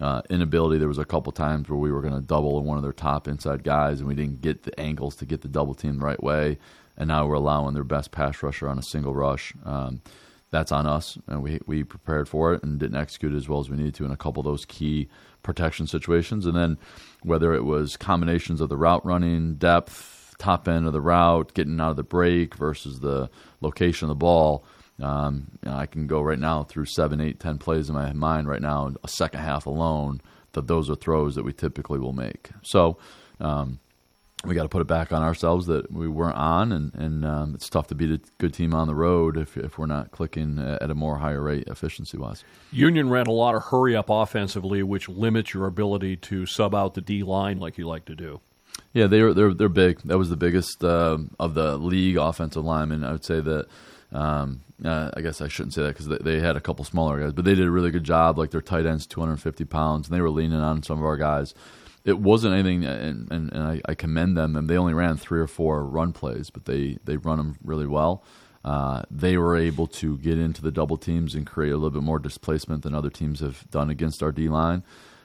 uh, 0.00 0.22
inability. 0.30 0.78
There 0.78 0.88
was 0.88 0.98
a 0.98 1.04
couple 1.04 1.32
times 1.32 1.68
where 1.68 1.78
we 1.78 1.92
were 1.92 2.00
going 2.00 2.14
to 2.14 2.20
double 2.20 2.62
one 2.62 2.76
of 2.76 2.82
their 2.82 2.92
top 2.92 3.28
inside 3.28 3.64
guys, 3.64 4.00
and 4.00 4.08
we 4.08 4.14
didn't 4.14 4.40
get 4.40 4.64
the 4.64 4.78
angles 4.78 5.16
to 5.16 5.24
get 5.24 5.42
the 5.42 5.48
double 5.48 5.74
team 5.74 5.98
the 5.98 6.04
right 6.04 6.22
way. 6.22 6.58
And 6.96 7.08
now 7.08 7.26
we're 7.26 7.34
allowing 7.34 7.74
their 7.74 7.84
best 7.84 8.10
pass 8.10 8.42
rusher 8.42 8.68
on 8.68 8.78
a 8.78 8.82
single 8.82 9.14
rush. 9.14 9.54
Um, 9.64 10.02
that's 10.50 10.70
on 10.70 10.86
us, 10.86 11.16
and 11.28 11.42
we 11.42 11.60
we 11.66 11.82
prepared 11.82 12.28
for 12.28 12.52
it 12.52 12.62
and 12.62 12.78
didn't 12.78 13.00
execute 13.00 13.32
it 13.32 13.36
as 13.36 13.48
well 13.48 13.60
as 13.60 13.70
we 13.70 13.76
needed 13.78 13.94
to 13.94 14.04
in 14.04 14.10
a 14.10 14.18
couple 14.18 14.42
of 14.42 14.44
those 14.44 14.66
key 14.66 15.08
protection 15.42 15.86
situations. 15.86 16.44
And 16.44 16.54
then 16.54 16.76
whether 17.22 17.54
it 17.54 17.64
was 17.64 17.96
combinations 17.96 18.60
of 18.60 18.68
the 18.68 18.76
route 18.76 19.04
running, 19.04 19.54
depth, 19.54 20.34
top 20.38 20.68
end 20.68 20.86
of 20.86 20.92
the 20.92 21.00
route, 21.00 21.54
getting 21.54 21.80
out 21.80 21.92
of 21.92 21.96
the 21.96 22.02
break 22.02 22.54
versus 22.54 23.00
the 23.00 23.30
location 23.62 24.06
of 24.06 24.10
the 24.10 24.14
ball 24.14 24.62
um, 25.02 25.50
I 25.66 25.86
can 25.86 26.06
go 26.06 26.20
right 26.20 26.38
now 26.38 26.62
through 26.62 26.86
seven, 26.86 27.20
eight, 27.20 27.40
ten 27.40 27.58
plays 27.58 27.88
in 27.88 27.94
my 27.94 28.12
mind 28.12 28.48
right 28.48 28.62
now, 28.62 28.92
a 29.02 29.08
second 29.08 29.40
half 29.40 29.66
alone. 29.66 30.20
That 30.52 30.66
those 30.66 30.90
are 30.90 30.94
throws 30.94 31.34
that 31.36 31.44
we 31.44 31.54
typically 31.54 31.98
will 31.98 32.12
make. 32.12 32.50
So 32.62 32.98
um, 33.40 33.80
we 34.44 34.54
got 34.54 34.64
to 34.64 34.68
put 34.68 34.82
it 34.82 34.86
back 34.86 35.12
on 35.12 35.22
ourselves 35.22 35.66
that 35.66 35.90
we 35.90 36.08
weren't 36.08 36.36
on, 36.36 36.72
and, 36.72 36.94
and 36.94 37.24
um, 37.24 37.54
it's 37.54 37.68
tough 37.68 37.86
to 37.88 37.94
beat 37.94 38.10
a 38.10 38.20
good 38.38 38.52
team 38.52 38.74
on 38.74 38.86
the 38.86 38.94
road 38.94 39.38
if, 39.38 39.56
if 39.56 39.78
we're 39.78 39.86
not 39.86 40.10
clicking 40.10 40.58
at 40.58 40.90
a 40.90 40.94
more 40.94 41.18
higher 41.18 41.40
rate 41.40 41.64
efficiency 41.68 42.18
wise. 42.18 42.44
Union 42.70 43.08
ran 43.08 43.26
a 43.26 43.32
lot 43.32 43.54
of 43.54 43.62
hurry 43.64 43.96
up 43.96 44.10
offensively, 44.10 44.82
which 44.82 45.08
limits 45.08 45.54
your 45.54 45.66
ability 45.66 46.16
to 46.16 46.44
sub 46.44 46.74
out 46.74 46.94
the 46.94 47.00
D 47.00 47.22
line 47.22 47.58
like 47.58 47.78
you 47.78 47.86
like 47.86 48.04
to 48.06 48.14
do. 48.14 48.40
Yeah, 48.92 49.06
they 49.06 49.22
were 49.22 49.32
they're 49.32 49.54
they're 49.54 49.68
big. 49.70 50.00
That 50.02 50.18
was 50.18 50.28
the 50.28 50.36
biggest 50.36 50.84
uh, 50.84 51.18
of 51.38 51.54
the 51.54 51.78
league 51.78 52.16
offensive 52.16 52.64
linemen. 52.64 53.04
I 53.04 53.12
would 53.12 53.24
say 53.24 53.40
that. 53.40 53.68
Um, 54.12 54.62
uh, 54.84 55.10
I 55.16 55.20
guess 55.20 55.40
I 55.40 55.48
shouldn't 55.48 55.74
say 55.74 55.82
that 55.82 55.88
because 55.88 56.08
they, 56.08 56.18
they, 56.18 56.40
had 56.40 56.56
a 56.56 56.60
couple 56.60 56.84
smaller 56.84 57.20
guys, 57.20 57.32
but 57.32 57.44
they 57.44 57.54
did 57.54 57.66
a 57.66 57.70
really 57.70 57.90
good 57.90 58.04
job. 58.04 58.36
Like 58.36 58.50
their 58.50 58.60
tight 58.60 58.84
ends, 58.84 59.06
250 59.06 59.64
pounds, 59.64 60.08
and 60.08 60.16
they 60.16 60.20
were 60.20 60.30
leaning 60.30 60.60
on 60.60 60.82
some 60.82 60.98
of 60.98 61.04
our 61.04 61.16
guys. 61.16 61.54
It 62.04 62.18
wasn't 62.18 62.54
anything, 62.54 62.84
and, 62.84 63.30
and, 63.30 63.52
and 63.52 63.62
I, 63.62 63.80
I, 63.86 63.94
commend 63.94 64.36
them. 64.36 64.56
And 64.56 64.68
they 64.68 64.76
only 64.76 64.92
ran 64.92 65.16
three 65.16 65.40
or 65.40 65.46
four 65.46 65.84
run 65.84 66.12
plays, 66.12 66.50
but 66.50 66.64
they 66.64 66.98
they 67.04 67.16
run 67.16 67.38
them 67.38 67.56
really 67.62 67.86
well. 67.86 68.24
Uh, 68.64 69.02
they 69.10 69.36
were 69.36 69.56
able 69.56 69.86
to 69.86 70.18
get 70.18 70.38
into 70.38 70.62
the 70.62 70.72
double 70.72 70.96
teams 70.96 71.34
and 71.34 71.46
create 71.46 71.70
a 71.70 71.76
little 71.76 71.90
bit 71.90 72.02
more 72.02 72.18
displacement 72.18 72.82
than 72.82 72.94
other 72.94 73.10
teams 73.10 73.40
have 73.40 73.68
done 73.70 73.88
against 73.88 74.22
our 74.22 74.32
D 74.32 74.48
line 74.48 74.82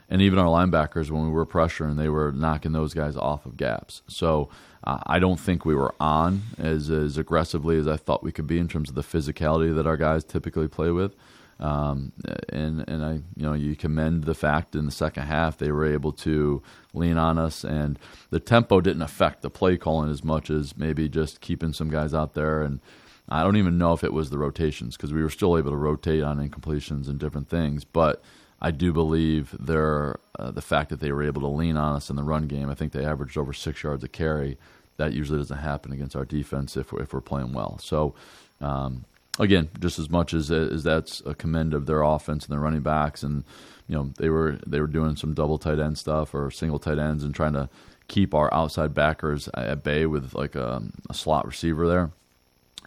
and 0.10 0.22
even 0.22 0.40
our 0.40 0.46
linebackers 0.48 1.12
when 1.12 1.26
we 1.26 1.32
were 1.32 1.46
pressuring, 1.46 1.98
they 1.98 2.10
were 2.10 2.32
knocking 2.32 2.72
those 2.72 2.94
guys 2.94 3.18
off 3.18 3.46
of 3.46 3.58
gaps. 3.58 4.02
So 4.08 4.50
uh, 4.84 5.00
I 5.06 5.20
don't 5.20 5.40
think 5.40 5.66
we 5.66 5.76
were 5.76 5.94
on 6.00 6.44
as 6.58 6.90
as 6.90 7.18
aggressively 7.18 7.78
as 7.78 7.88
I 7.88 7.98
thought 7.98 8.24
we 8.24 8.32
could 8.32 8.48
be 8.48 8.60
in 8.60 8.68
terms 8.68 8.90
of 8.90 8.96
the 8.96 9.02
physicality 9.02 9.76
that 9.76 9.88
our 9.88 9.98
guys 9.98 10.24
typically 10.24 10.68
play 10.68 10.92
with. 10.92 11.16
Um, 11.60 12.14
and 12.50 12.88
and 12.88 13.04
I 13.04 13.14
you 13.36 13.44
know 13.44 13.54
you 13.54 13.76
commend 13.76 14.26
the 14.26 14.36
fact 14.36 14.76
in 14.76 14.86
the 14.86 14.92
second 14.92 15.24
half 15.24 15.58
they 15.58 15.72
were 15.72 15.92
able 15.92 16.12
to 16.14 16.62
lean 16.94 17.18
on 17.18 17.40
us 17.40 17.64
and 17.64 17.98
the 18.30 18.40
tempo 18.40 18.80
didn't 18.80 19.02
affect 19.02 19.42
the 19.42 19.50
play 19.50 19.76
calling 19.76 20.12
as 20.12 20.24
much 20.24 20.52
as 20.52 20.78
maybe 20.78 21.10
just 21.10 21.42
keeping 21.42 21.74
some 21.74 21.90
guys 21.90 22.14
out 22.14 22.36
there 22.36 22.62
and 22.62 22.80
I 23.30 23.44
don't 23.44 23.58
even 23.58 23.78
know 23.78 23.94
if 23.94 24.04
it 24.04 24.14
was 24.14 24.30
the 24.30 24.38
rotations 24.38 24.96
because 24.96 25.14
we 25.14 25.22
were 25.22 25.30
still 25.30 25.58
able 25.58 25.72
to 25.72 25.78
rotate 25.78 26.24
on 26.24 26.38
incompletions 26.38 27.08
and 27.08 27.20
different 27.20 27.50
things 27.50 27.84
but 27.84 28.24
I 28.62 28.72
do 28.72 28.92
believe 28.92 29.56
their 29.60 30.20
uh, 30.38 30.52
the 30.52 30.62
fact 30.62 30.90
that 30.90 31.00
they 31.00 31.12
were 31.12 31.24
able 31.24 31.42
to 31.42 31.48
lean 31.48 31.78
on 31.78 31.96
us 31.96 32.10
in 32.10 32.16
the 32.16 32.24
run 32.24 32.48
game. 32.48 32.70
I 32.70 32.74
think 32.74 32.92
they 32.92 33.06
averaged 33.06 33.38
over 33.38 33.54
six 33.54 33.84
yards 33.84 34.04
a 34.04 34.08
carry. 34.08 34.58
That 34.98 35.14
usually 35.14 35.38
doesn't 35.38 35.58
happen 35.58 35.94
against 35.94 36.16
our 36.16 36.26
defense 36.26 36.76
if 36.76 36.92
we're, 36.92 37.04
if 37.04 37.14
we're 37.14 37.22
playing 37.22 37.54
well. 37.54 37.78
So, 37.78 38.16
um, 38.60 39.06
again, 39.38 39.70
just 39.80 40.00
as 40.00 40.10
much 40.10 40.34
as 40.34 40.50
as 40.50 40.84
that's 40.84 41.22
a 41.26 41.36
commend 41.36 41.76
of 41.76 41.86
their 41.86 42.02
offense 42.02 42.46
and 42.46 42.54
their 42.54 42.60
running 42.60 42.82
backs, 42.82 43.22
and 43.22 43.44
you 43.88 43.96
know 43.96 44.12
they 44.18 44.30
were 44.30 44.58
they 44.66 44.82
were 44.82 44.88
doing 44.88 45.16
some 45.16 45.36
double 45.36 45.60
tight 45.60 45.80
end 45.80 46.00
stuff 46.00 46.34
or 46.34 46.50
single 46.50 46.80
tight 46.80 46.98
ends 46.98 47.24
and 47.24 47.36
trying 47.36 47.54
to 47.54 47.70
keep 48.08 48.34
our 48.34 48.52
outside 48.54 48.94
backers 48.94 49.50
at 49.54 49.84
bay 49.84 50.06
with 50.08 50.34
like 50.34 50.56
a, 50.56 50.82
a 51.10 51.14
slot 51.14 51.46
receiver 51.46 51.88
there. 51.88 52.12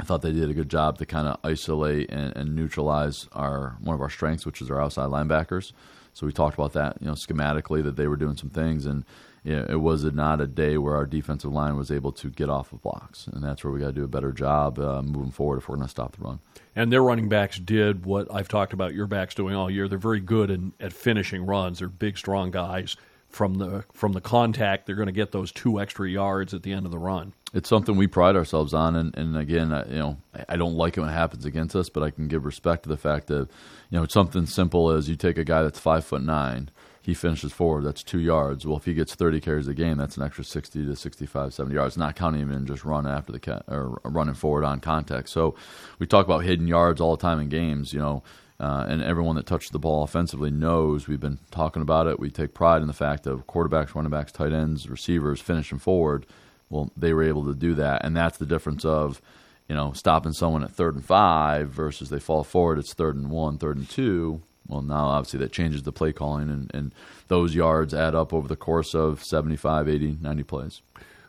I 0.00 0.02
thought 0.02 0.22
they 0.22 0.32
did 0.32 0.48
a 0.48 0.54
good 0.54 0.70
job 0.70 0.96
to 0.98 1.06
kind 1.06 1.28
of 1.28 1.38
isolate 1.44 2.10
and, 2.10 2.34
and, 2.34 2.56
neutralize 2.56 3.28
our 3.32 3.76
one 3.82 3.94
of 3.94 4.00
our 4.00 4.08
strengths, 4.08 4.46
which 4.46 4.62
is 4.62 4.70
our 4.70 4.80
outside 4.80 5.10
linebackers. 5.10 5.72
So 6.14 6.26
we 6.26 6.32
talked 6.32 6.54
about 6.54 6.72
that, 6.72 6.96
you 7.00 7.06
know, 7.06 7.12
schematically 7.12 7.84
that 7.84 7.96
they 7.96 8.08
were 8.08 8.16
doing 8.16 8.36
some 8.36 8.48
things, 8.48 8.86
and 8.86 9.04
you 9.44 9.56
know, 9.56 9.66
it 9.68 9.80
was 9.80 10.02
not 10.04 10.40
a 10.40 10.46
day 10.46 10.78
where 10.78 10.96
our 10.96 11.04
defensive 11.04 11.52
line 11.52 11.76
was 11.76 11.90
able 11.90 12.12
to 12.12 12.30
get 12.30 12.48
off 12.48 12.72
of 12.72 12.80
blocks, 12.80 13.26
and 13.26 13.44
that's 13.44 13.62
where 13.62 13.72
we 13.72 13.80
got 13.80 13.88
to 13.88 13.92
do 13.92 14.04
a 14.04 14.08
better 14.08 14.32
job 14.32 14.78
uh, 14.78 15.02
moving 15.02 15.30
forward 15.30 15.58
if 15.58 15.68
we're 15.68 15.76
going 15.76 15.86
to 15.86 15.90
stop 15.90 16.16
the 16.16 16.24
run. 16.24 16.40
And 16.74 16.90
their 16.90 17.02
running 17.02 17.28
backs 17.28 17.58
did 17.58 18.06
what 18.06 18.26
I've 18.32 18.48
talked 18.48 18.72
about 18.72 18.94
your 18.94 19.06
backs 19.06 19.34
doing 19.34 19.54
all 19.54 19.70
year. 19.70 19.86
They're 19.86 19.98
very 19.98 20.20
good 20.20 20.50
in, 20.50 20.72
at 20.80 20.94
finishing 20.94 21.44
runs. 21.44 21.80
They're 21.80 21.88
big, 21.88 22.16
strong 22.16 22.50
guys 22.50 22.96
from 23.30 23.54
the 23.54 23.84
from 23.94 24.12
the 24.12 24.20
contact, 24.20 24.86
they're 24.86 24.96
going 24.96 25.06
to 25.06 25.12
get 25.12 25.32
those 25.32 25.52
two 25.52 25.80
extra 25.80 26.08
yards 26.08 26.52
at 26.52 26.62
the 26.62 26.72
end 26.72 26.84
of 26.84 26.92
the 26.92 26.98
run. 26.98 27.32
It's 27.52 27.68
something 27.68 27.96
we 27.96 28.06
pride 28.06 28.36
ourselves 28.36 28.74
on, 28.74 28.94
and, 28.94 29.16
and 29.16 29.36
again, 29.36 29.72
I, 29.72 29.84
you 29.88 29.98
know, 29.98 30.16
I 30.48 30.56
don't 30.56 30.74
like 30.74 30.96
it 30.96 31.00
when 31.00 31.10
it 31.10 31.14
happens 31.14 31.44
against 31.44 31.74
us, 31.74 31.88
but 31.88 32.02
I 32.02 32.10
can 32.10 32.28
give 32.28 32.44
respect 32.44 32.84
to 32.84 32.88
the 32.88 32.96
fact 32.96 33.26
that, 33.26 33.48
you 33.90 33.98
know, 33.98 34.06
something 34.06 34.46
simple 34.46 34.90
as 34.90 35.08
you 35.08 35.16
take 35.16 35.36
a 35.36 35.42
guy 35.42 35.62
that's 35.64 35.80
five 35.80 36.04
foot 36.04 36.22
nine, 36.22 36.70
he 37.02 37.14
finishes 37.14 37.52
forward, 37.52 37.84
that's 37.84 38.04
two 38.04 38.20
yards. 38.20 38.66
Well, 38.66 38.76
if 38.76 38.84
he 38.84 38.94
gets 38.94 39.14
30 39.14 39.40
carries 39.40 39.66
a 39.66 39.74
game, 39.74 39.96
that's 39.96 40.16
an 40.16 40.22
extra 40.22 40.44
60 40.44 40.86
to 40.86 40.94
65, 40.94 41.54
70 41.54 41.74
yards, 41.74 41.96
not 41.96 42.14
counting 42.14 42.42
even 42.42 42.66
just 42.66 42.84
run 42.84 43.06
after 43.06 43.32
the 43.32 43.64
or 43.66 44.00
running 44.04 44.34
forward 44.34 44.64
on 44.64 44.80
contact. 44.80 45.28
So 45.28 45.56
we 45.98 46.06
talk 46.06 46.26
about 46.26 46.44
hidden 46.44 46.68
yards 46.68 47.00
all 47.00 47.16
the 47.16 47.22
time 47.22 47.40
in 47.40 47.48
games, 47.48 47.92
you 47.92 47.98
know, 47.98 48.22
uh, 48.60 48.84
and 48.88 49.02
everyone 49.02 49.36
that 49.36 49.46
touched 49.46 49.72
the 49.72 49.78
ball 49.78 50.04
offensively 50.04 50.50
knows 50.50 51.08
we've 51.08 51.18
been 51.18 51.38
talking 51.50 51.80
about 51.80 52.06
it. 52.06 52.20
We 52.20 52.30
take 52.30 52.52
pride 52.52 52.82
in 52.82 52.88
the 52.88 52.92
fact 52.92 53.26
of 53.26 53.46
quarterbacks, 53.46 53.94
running 53.94 54.10
backs, 54.10 54.32
tight 54.32 54.52
ends, 54.52 54.88
receivers 54.88 55.40
finishing 55.40 55.78
forward. 55.78 56.26
Well, 56.68 56.90
they 56.94 57.14
were 57.14 57.22
able 57.22 57.46
to 57.46 57.54
do 57.54 57.74
that, 57.76 58.04
and 58.04 58.14
that's 58.14 58.36
the 58.36 58.46
difference 58.46 58.84
of 58.84 59.22
you 59.66 59.74
know 59.74 59.92
stopping 59.92 60.32
someone 60.32 60.62
at 60.62 60.72
third 60.72 60.94
and 60.94 61.04
five 61.04 61.70
versus 61.70 62.10
they 62.10 62.20
fall 62.20 62.44
forward. 62.44 62.78
It's 62.78 62.92
third 62.92 63.16
and 63.16 63.30
one, 63.30 63.56
third 63.56 63.78
and 63.78 63.88
two. 63.88 64.42
Well, 64.68 64.82
now 64.82 65.06
obviously 65.06 65.40
that 65.40 65.52
changes 65.52 65.82
the 65.82 65.90
play 65.90 66.12
calling, 66.12 66.50
and, 66.50 66.70
and 66.74 66.94
those 67.28 67.54
yards 67.54 67.94
add 67.94 68.14
up 68.14 68.32
over 68.34 68.46
the 68.46 68.56
course 68.56 68.94
of 68.94 69.24
75, 69.24 69.88
80, 69.88 70.18
90 70.20 70.42
plays. 70.44 70.82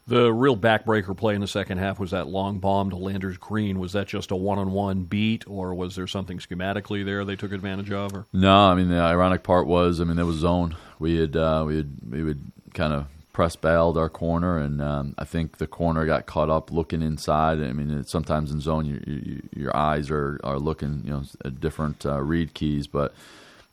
The 0.08 0.34
real 0.34 0.58
backbreaker 0.58 1.16
play 1.16 1.36
in 1.36 1.42
the 1.42 1.48
second 1.48 1.78
half 1.78 2.00
was 2.00 2.12
that 2.12 2.28
long 2.28 2.60
bomb 2.60 2.90
to 2.90 2.96
Landers 2.96 3.38
Green. 3.38 3.80
Was 3.80 3.94
that 3.94 4.08
just 4.08 4.32
a 4.32 4.36
one-on-one 4.36 5.04
beat, 5.04 5.48
or 5.48 5.74
was 5.74 5.96
there 5.96 6.08
something 6.08 6.40
schematically 6.40 7.06
there 7.06 7.24
they 7.24 7.36
took 7.36 7.52
advantage 7.52 7.92
of? 7.92 8.14
Or? 8.14 8.26
No, 8.34 8.54
I 8.54 8.76
mean 8.76 8.90
the 8.90 9.00
ironic 9.00 9.44
part 9.44 9.68
was, 9.68 10.02
I 10.02 10.04
mean 10.04 10.16
there 10.18 10.26
was 10.26 10.38
zone. 10.38 10.76
We 11.00 11.18
had 11.18 11.36
uh, 11.36 11.64
we 11.68 11.78
had 11.78 11.98
we 12.10 12.24
would 12.24 12.52
kind 12.74 12.94
of 12.94 13.08
press 13.34 13.56
bailed 13.56 13.98
our 13.98 14.10
corner, 14.10 14.58
and 14.58 14.82
um, 14.82 15.16
I 15.18 15.24
think 15.24 15.58
the 15.58 15.68
corner 15.68 16.06
got 16.06 16.26
caught 16.26 16.50
up 16.50 16.72
looking 16.72 17.02
inside. 17.02 17.60
I 17.60 17.72
mean, 17.74 18.04
sometimes 18.04 18.52
in 18.52 18.60
zone, 18.60 18.86
you, 18.86 19.02
you, 19.06 19.50
your 19.56 19.76
eyes 19.76 20.12
are, 20.12 20.40
are 20.44 20.60
looking, 20.60 21.02
you 21.06 21.12
know, 21.12 21.24
at 21.46 21.60
different 21.60 22.06
uh, 22.06 22.22
read 22.22 22.54
keys. 22.54 22.88
But 22.88 23.14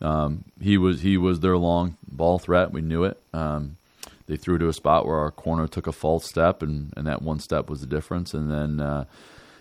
um, 0.00 0.44
he 0.60 0.78
was 0.78 1.00
he 1.00 1.16
was 1.16 1.40
their 1.40 1.56
long 1.56 1.96
ball 2.06 2.38
threat. 2.38 2.72
We 2.72 2.80
knew 2.80 3.04
it. 3.04 3.20
Um, 3.32 3.76
they 4.28 4.36
threw 4.36 4.58
to 4.58 4.68
a 4.68 4.72
spot 4.72 5.06
where 5.06 5.16
our 5.16 5.30
corner 5.30 5.66
took 5.66 5.86
a 5.86 5.92
false 5.92 6.28
step, 6.28 6.62
and, 6.62 6.92
and 6.96 7.06
that 7.06 7.22
one 7.22 7.40
step 7.40 7.68
was 7.68 7.80
the 7.80 7.86
difference. 7.86 8.34
And 8.34 8.50
then, 8.50 8.78
uh, 8.78 9.06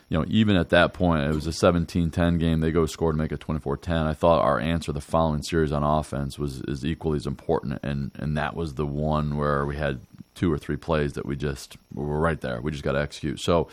you 0.10 0.20
know, 0.20 0.26
even 0.28 0.58
at 0.58 0.70
that 0.70 0.94
point, 0.94 1.24
it 1.24 1.34
was 1.34 1.48
a 1.48 1.52
17-10 1.52 2.38
game. 2.38 2.60
They 2.60 2.72
go 2.72 2.86
score 2.86 3.14
to 3.14 3.18
make 3.18 3.32
it 3.32 3.40
24-10. 3.40 4.06
I 4.06 4.14
thought 4.14 4.42
our 4.42 4.60
answer 4.60 4.92
the 4.92 5.02
following 5.02 5.42
series 5.42 5.72
on 5.72 5.84
offense 5.84 6.38
was 6.38 6.62
is 6.68 6.86
equally 6.86 7.16
as 7.16 7.26
important, 7.26 7.80
and 7.82 8.12
and 8.16 8.38
that 8.38 8.56
was 8.56 8.76
the 8.76 8.86
one 8.86 9.38
where 9.38 9.66
we 9.66 9.78
had 9.78 10.02
two 10.36 10.52
or 10.52 10.58
three 10.58 10.78
plays 10.78 11.14
that 11.14 11.26
we 11.26 11.36
just 11.36 11.78
we 11.94 12.06
were 12.06 12.20
right 12.20 12.42
there. 12.42 12.62
We 12.62 12.72
just 12.72 12.84
got 12.84 12.92
to 12.92 13.02
execute. 13.02 13.40
So 13.40 13.70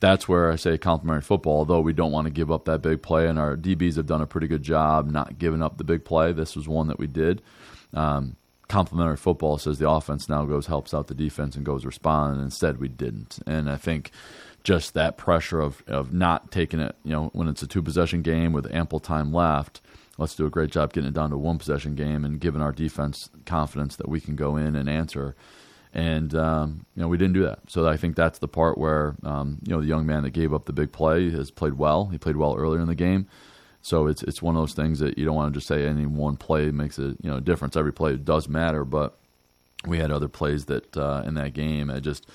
that's 0.00 0.28
where 0.28 0.50
I 0.50 0.56
say 0.56 0.76
complementary 0.76 1.22
football. 1.22 1.58
Although 1.58 1.80
we 1.80 1.92
don't 1.92 2.12
want 2.12 2.26
to 2.26 2.32
give 2.32 2.50
up 2.50 2.64
that 2.64 2.82
big 2.82 3.00
play, 3.00 3.28
and 3.28 3.38
our 3.38 3.56
DBs 3.56 3.94
have 3.94 4.06
done 4.06 4.20
a 4.20 4.26
pretty 4.26 4.48
good 4.48 4.64
job 4.64 5.08
not 5.08 5.38
giving 5.38 5.62
up 5.62 5.78
the 5.78 5.84
big 5.84 6.04
play. 6.04 6.32
This 6.32 6.56
was 6.56 6.66
one 6.66 6.88
that 6.88 6.98
we 6.98 7.06
did. 7.06 7.42
Um, 7.94 8.36
complementary 8.72 9.18
football 9.18 9.58
says 9.58 9.78
the 9.78 9.88
offense 9.88 10.30
now 10.30 10.46
goes 10.46 10.66
helps 10.66 10.94
out 10.94 11.06
the 11.06 11.14
defense 11.14 11.56
and 11.56 11.66
goes 11.66 11.84
respond 11.84 12.32
and 12.32 12.42
instead 12.42 12.78
we 12.78 12.88
didn't. 12.88 13.38
And 13.46 13.68
i 13.68 13.76
think 13.76 14.10
just 14.64 14.94
that 14.94 15.18
pressure 15.18 15.60
of 15.60 15.82
of 15.86 16.14
not 16.14 16.50
taking 16.50 16.80
it 16.80 16.96
you 17.04 17.12
know 17.12 17.28
when 17.34 17.48
it's 17.48 17.62
a 17.62 17.66
two 17.66 17.82
possession 17.82 18.22
game 18.22 18.54
with 18.54 18.72
ample 18.72 18.98
time 18.98 19.30
left 19.30 19.82
let's 20.16 20.34
do 20.34 20.46
a 20.46 20.50
great 20.50 20.70
job 20.70 20.90
getting 20.94 21.08
it 21.08 21.12
down 21.14 21.28
to 21.28 21.36
one 21.36 21.58
possession 21.58 21.94
game 21.94 22.24
and 22.24 22.40
giving 22.40 22.62
our 22.62 22.72
defense 22.72 23.28
confidence 23.44 23.96
that 23.96 24.08
we 24.08 24.20
can 24.20 24.36
go 24.36 24.56
in 24.56 24.74
and 24.74 24.88
answer. 24.88 25.36
And 25.92 26.34
um, 26.34 26.86
you 26.96 27.02
know 27.02 27.08
we 27.08 27.18
didn't 27.18 27.34
do 27.34 27.42
that. 27.42 27.58
So 27.68 27.86
i 27.86 27.98
think 27.98 28.16
that's 28.16 28.38
the 28.38 28.48
part 28.48 28.78
where 28.78 29.16
um, 29.22 29.58
you 29.66 29.74
know 29.74 29.82
the 29.82 29.86
young 29.86 30.06
man 30.06 30.22
that 30.22 30.30
gave 30.30 30.54
up 30.54 30.64
the 30.64 30.72
big 30.72 30.92
play 30.92 31.30
has 31.30 31.50
played 31.50 31.74
well. 31.74 32.06
He 32.06 32.16
played 32.16 32.36
well 32.36 32.56
earlier 32.56 32.80
in 32.80 32.88
the 32.88 32.94
game 32.94 33.28
so 33.82 34.06
it's 34.06 34.22
it's 34.22 34.40
one 34.40 34.56
of 34.56 34.62
those 34.62 34.74
things 34.74 35.00
that 35.00 35.18
you 35.18 35.24
don't 35.24 35.34
want 35.34 35.52
to 35.52 35.58
just 35.58 35.66
say 35.66 35.86
any 35.86 36.06
one 36.06 36.36
play 36.36 36.70
makes 36.70 36.98
a 36.98 37.16
you 37.20 37.30
know 37.30 37.40
difference. 37.40 37.76
Every 37.76 37.92
play 37.92 38.16
does 38.16 38.48
matter, 38.48 38.84
but 38.84 39.18
we 39.86 39.98
had 39.98 40.12
other 40.12 40.28
plays 40.28 40.66
that 40.66 40.96
uh, 40.96 41.22
in 41.26 41.34
that 41.34 41.52
game. 41.52 41.90
I 41.90 41.98
just 41.98 42.26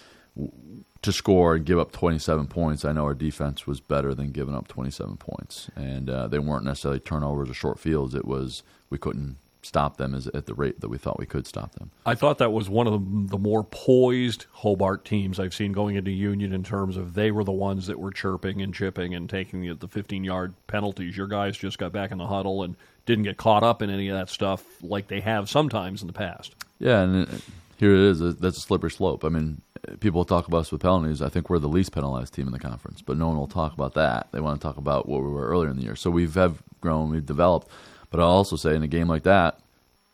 to 1.01 1.11
score 1.11 1.55
and 1.55 1.65
give 1.65 1.79
up 1.79 1.91
27 1.93 2.47
points. 2.47 2.83
I 2.83 2.91
know 2.91 3.05
our 3.05 3.13
defense 3.13 3.65
was 3.65 3.79
better 3.79 4.13
than 4.13 4.31
giving 4.31 4.55
up 4.55 4.67
27 4.67 5.17
points, 5.17 5.69
and 5.75 6.09
uh, 6.09 6.27
they 6.27 6.39
weren't 6.39 6.65
necessarily 6.65 6.99
turnovers 6.99 7.49
or 7.49 7.53
short 7.53 7.79
fields. 7.79 8.13
It 8.13 8.25
was 8.25 8.63
we 8.89 8.97
couldn't 8.97 9.37
stop 9.67 9.97
them 9.97 10.15
as, 10.15 10.27
at 10.27 10.45
the 10.45 10.53
rate 10.53 10.79
that 10.79 10.89
we 10.89 10.97
thought 10.97 11.19
we 11.19 11.25
could 11.25 11.45
stop 11.45 11.73
them. 11.75 11.91
I 12.05 12.15
thought 12.15 12.37
that 12.37 12.51
was 12.51 12.69
one 12.69 12.87
of 12.87 13.29
the, 13.29 13.37
more 13.37 13.63
poised 13.63 14.45
Hobart 14.51 15.05
teams 15.05 15.39
I've 15.39 15.53
seen 15.53 15.73
going 15.73 15.95
into 15.95 16.11
Union 16.11 16.53
in 16.53 16.63
terms 16.63 16.97
of 16.97 17.13
they 17.13 17.31
were 17.31 17.43
the 17.43 17.51
ones 17.51 17.87
that 17.87 17.99
were 17.99 18.11
chirping 18.11 18.61
and 18.61 18.73
chipping 18.73 19.13
and 19.13 19.29
taking 19.29 19.61
the, 19.61 19.73
the 19.75 19.87
15 19.87 20.23
yard 20.23 20.53
penalties. 20.67 21.15
Your 21.15 21.27
guys 21.27 21.57
just 21.57 21.77
got 21.77 21.91
back 21.91 22.11
in 22.11 22.17
the 22.17 22.27
huddle 22.27 22.63
and 22.63 22.75
didn't 23.05 23.25
get 23.25 23.37
caught 23.37 23.63
up 23.63 23.81
in 23.81 23.89
any 23.89 24.07
of 24.09 24.17
that 24.17 24.29
stuff 24.29 24.63
like 24.81 25.07
they 25.07 25.19
have 25.19 25.49
sometimes 25.49 26.01
in 26.01 26.07
the 26.07 26.13
past. 26.13 26.55
Yeah, 26.79 27.01
and 27.01 27.27
uh, 27.27 27.31
here 27.77 27.93
it 27.93 28.01
is. 28.01 28.21
Uh, 28.21 28.33
that's 28.39 28.57
a 28.57 28.61
slippery 28.61 28.91
slope. 28.91 29.23
I 29.23 29.29
mean, 29.29 29.61
people 29.99 30.25
talk 30.25 30.47
about 30.47 30.59
us 30.59 30.71
with 30.71 30.81
penalties. 30.81 31.21
I 31.21 31.29
think 31.29 31.49
we're 31.49 31.59
the 31.59 31.67
least 31.67 31.91
penalized 31.91 32.33
team 32.33 32.47
in 32.47 32.53
the 32.53 32.59
conference, 32.59 33.01
but 33.01 33.17
no 33.17 33.27
one 33.27 33.37
will 33.37 33.47
talk 33.47 33.73
about 33.73 33.93
that. 33.93 34.27
They 34.31 34.39
want 34.39 34.59
to 34.59 34.65
talk 34.65 34.77
about 34.77 35.07
what 35.07 35.21
we 35.21 35.29
were 35.29 35.47
earlier 35.47 35.69
in 35.69 35.77
the 35.77 35.83
year. 35.83 35.95
So 35.95 36.09
we've 36.09 36.33
have 36.35 36.61
grown, 36.81 37.09
we've 37.09 37.25
developed 37.25 37.69
but 38.09 38.19
I'll 38.19 38.27
also 38.27 38.55
say 38.55 38.75
in 38.75 38.83
a 38.83 38.87
game 38.87 39.07
like 39.07 39.23
that, 39.23 39.59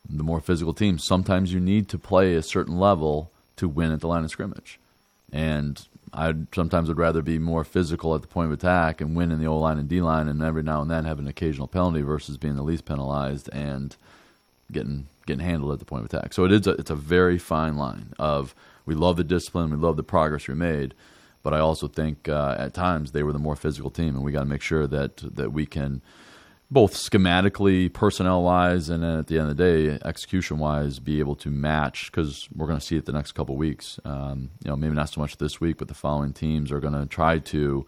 the 0.10 0.24
more 0.24 0.42
physical 0.42 0.74
teams, 0.74 1.06
sometimes 1.06 1.54
you 1.54 1.60
need 1.60 1.88
to 1.90 1.98
play 1.98 2.36
a 2.36 2.42
certain 2.42 2.78
level 2.78 3.32
to 3.56 3.68
win 3.68 3.92
at 3.92 4.02
the 4.02 4.08
line 4.08 4.24
of 4.24 4.32
scrimmage. 4.32 4.80
And 5.32 5.86
I 6.14 6.34
sometimes 6.54 6.90
would 6.90 6.98
rather 6.98 7.22
be 7.22 7.40
more 7.40 7.64
physical 7.64 8.14
at 8.14 8.22
the 8.22 8.28
point 8.28 8.48
of 8.48 8.54
attack 8.54 9.02
and 9.02 9.16
win 9.16 9.32
in 9.32 9.40
the 9.40 9.48
O 9.48 9.58
line 9.58 9.80
and 9.80 9.90
D 9.90 10.02
line, 10.02 10.28
and 10.28 10.42
every 10.44 10.64
now 10.64 10.82
and 10.82 10.92
then 10.92 11.06
have 11.06 11.20
an 11.20 11.28
occasional 11.28 11.68
penalty 11.68 12.02
versus 12.02 12.38
being 12.38 12.56
the 12.56 12.64
least 12.64 12.86
penalized 12.86 13.50
and 13.52 13.96
getting 14.72 15.08
getting 15.26 15.46
handled 15.46 15.72
at 15.72 15.80
the 15.80 15.86
point 15.86 16.02
of 16.06 16.14
attack. 16.14 16.34
So 16.34 16.44
it 16.46 16.52
is 16.52 16.68
a, 16.68 16.72
it's 16.72 16.92
a 16.92 16.96
very 16.96 17.38
fine 17.38 17.78
line 17.78 18.14
of 18.20 18.54
we 18.86 18.94
love 18.94 19.18
the 19.18 19.24
discipline, 19.24 19.72
we 19.72 19.78
love 19.78 19.96
the 19.96 20.04
progress 20.04 20.48
we 20.48 20.54
made, 20.54 20.94
but 21.42 21.54
I 21.54 21.60
also 21.60 21.88
think 21.88 22.28
uh, 22.28 22.56
at 22.60 22.74
times 22.74 23.12
they 23.12 23.24
were 23.24 23.34
the 23.34 23.40
more 23.40 23.56
physical 23.56 23.90
team, 23.90 24.16
and 24.16 24.24
we 24.24 24.32
got 24.32 24.42
to 24.42 24.46
make 24.46 24.62
sure 24.62 24.86
that 24.88 25.18
that 25.36 25.52
we 25.52 25.66
can 25.66 26.02
both 26.72 26.94
schematically, 26.94 27.92
personnel 27.92 28.44
wise, 28.44 28.90
and 28.90 29.04
then 29.04 29.20
at 29.20 29.28
the 29.28 29.38
end 29.38 29.50
of 29.50 29.58
the 29.58 29.64
day, 29.64 30.00
execution 30.04 30.58
wise, 30.58 31.00
be 31.00 31.20
able 31.20 31.36
to 31.36 31.52
match 31.52 32.12
because 32.12 32.48
we're 32.56 32.68
going 32.68 32.80
to 32.80 32.86
see 32.86 32.98
it 32.98 33.06
the 33.06 33.12
next 33.12 33.34
couple 33.34 33.56
weeks. 33.56 34.00
Um, 34.06 34.50
you 34.64 34.70
know, 34.70 34.76
maybe 34.76 34.96
not 34.96 35.10
so 35.10 35.22
much 35.22 35.38
this 35.38 35.62
week, 35.62 35.78
but 35.78 35.88
the 35.88 35.94
following 35.94 36.34
teams 36.34 36.72
are 36.72 36.80
going 36.80 36.94
to 36.94 37.06
try 37.06 37.40
to 37.40 37.86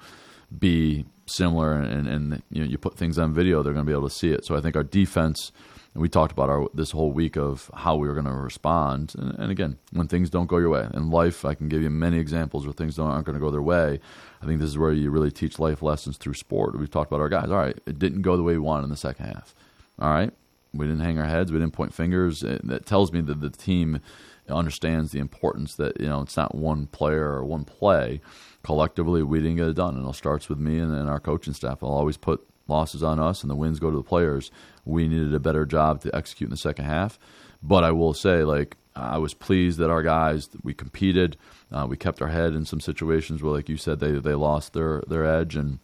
be 0.57 1.05
similar, 1.25 1.73
and, 1.73 2.07
and 2.07 2.43
you 2.49 2.63
know, 2.63 2.69
you 2.69 2.77
put 2.77 2.97
things 2.97 3.17
on 3.17 3.33
video, 3.33 3.63
they're 3.63 3.73
going 3.73 3.85
to 3.85 3.89
be 3.89 3.95
able 3.95 4.09
to 4.09 4.15
see 4.15 4.31
it. 4.31 4.45
So 4.45 4.55
I 4.55 4.61
think 4.61 4.75
our 4.75 4.83
defense 4.83 5.51
we 5.95 6.09
talked 6.09 6.33
about 6.33 6.49
our 6.49 6.67
this 6.73 6.91
whole 6.91 7.11
week 7.11 7.37
of 7.37 7.71
how 7.73 7.95
we 7.95 8.07
were 8.07 8.13
going 8.13 8.25
to 8.25 8.33
respond. 8.33 9.13
And, 9.17 9.33
and, 9.39 9.51
again, 9.51 9.77
when 9.91 10.07
things 10.07 10.29
don't 10.29 10.47
go 10.47 10.57
your 10.57 10.69
way 10.69 10.87
in 10.93 11.09
life, 11.09 11.45
I 11.45 11.53
can 11.53 11.69
give 11.69 11.81
you 11.81 11.89
many 11.89 12.19
examples 12.19 12.65
where 12.65 12.73
things 12.73 12.95
don't, 12.95 13.09
aren't 13.09 13.25
going 13.25 13.35
to 13.35 13.39
go 13.39 13.49
their 13.49 13.61
way. 13.61 13.99
I 14.41 14.45
think 14.45 14.59
this 14.59 14.69
is 14.69 14.77
where 14.77 14.91
you 14.91 15.09
really 15.09 15.31
teach 15.31 15.57
life 15.57 15.81
lessons 15.81 16.17
through 16.17 16.33
sport. 16.33 16.77
We've 16.77 16.91
talked 16.91 17.09
about 17.09 17.21
our 17.21 17.29
guys. 17.29 17.49
All 17.49 17.57
right, 17.57 17.79
it 17.85 17.97
didn't 17.97 18.23
go 18.23 18.35
the 18.35 18.43
way 18.43 18.53
we 18.53 18.59
wanted 18.59 18.85
in 18.85 18.89
the 18.89 18.97
second 18.97 19.25
half. 19.25 19.55
All 19.97 20.09
right, 20.09 20.33
we 20.73 20.85
didn't 20.85 21.01
hang 21.01 21.17
our 21.17 21.27
heads. 21.27 21.51
We 21.51 21.59
didn't 21.59 21.73
point 21.73 21.93
fingers. 21.93 22.41
That 22.41 22.85
tells 22.85 23.13
me 23.13 23.21
that 23.21 23.39
the 23.39 23.49
team 23.49 24.01
understands 24.49 25.11
the 25.11 25.19
importance 25.19 25.75
that 25.75 25.99
you 25.99 26.07
know 26.07 26.21
it's 26.21 26.37
not 26.37 26.55
one 26.55 26.87
player 26.87 27.25
or 27.25 27.45
one 27.45 27.65
play. 27.65 28.21
Collectively, 28.63 29.21
we 29.21 29.39
didn't 29.39 29.57
get 29.57 29.67
it 29.67 29.75
done, 29.75 29.95
and 29.95 30.07
it 30.07 30.15
starts 30.15 30.49
with 30.49 30.57
me 30.57 30.79
and, 30.79 30.95
and 30.95 31.09
our 31.09 31.19
coaching 31.19 31.53
staff. 31.53 31.83
I'll 31.83 31.89
always 31.89 32.17
put 32.17 32.47
losses 32.67 33.03
on 33.03 33.19
us 33.19 33.41
and 33.41 33.49
the 33.49 33.55
wins 33.55 33.79
go 33.79 33.91
to 33.91 33.97
the 33.97 34.03
players. 34.03 34.51
We 34.85 35.07
needed 35.07 35.33
a 35.33 35.39
better 35.39 35.65
job 35.65 36.01
to 36.01 36.15
execute 36.15 36.47
in 36.47 36.51
the 36.51 36.57
second 36.57 36.85
half. 36.85 37.19
But 37.61 37.83
I 37.83 37.91
will 37.91 38.13
say, 38.13 38.43
like, 38.43 38.77
I 38.95 39.17
was 39.17 39.33
pleased 39.33 39.77
that 39.79 39.89
our 39.89 40.03
guys 40.03 40.49
we 40.63 40.73
competed. 40.73 41.37
Uh, 41.71 41.85
we 41.89 41.97
kept 41.97 42.21
our 42.21 42.29
head 42.29 42.53
in 42.53 42.65
some 42.65 42.79
situations 42.79 43.41
where, 43.41 43.53
like 43.53 43.69
you 43.69 43.77
said, 43.77 43.99
they 43.99 44.11
they 44.11 44.35
lost 44.35 44.73
their 44.73 45.03
their 45.07 45.25
edge, 45.25 45.55
and 45.55 45.79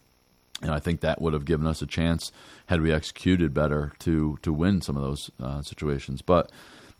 and 0.62 0.70
I 0.70 0.78
think 0.78 1.00
that 1.00 1.20
would 1.20 1.34
have 1.34 1.44
given 1.44 1.66
us 1.66 1.82
a 1.82 1.86
chance 1.86 2.32
had 2.66 2.80
we 2.80 2.92
executed 2.92 3.52
better 3.52 3.92
to 4.00 4.38
to 4.42 4.52
win 4.52 4.80
some 4.80 4.96
of 4.96 5.02
those 5.02 5.30
uh, 5.40 5.60
situations. 5.60 6.22
But 6.22 6.50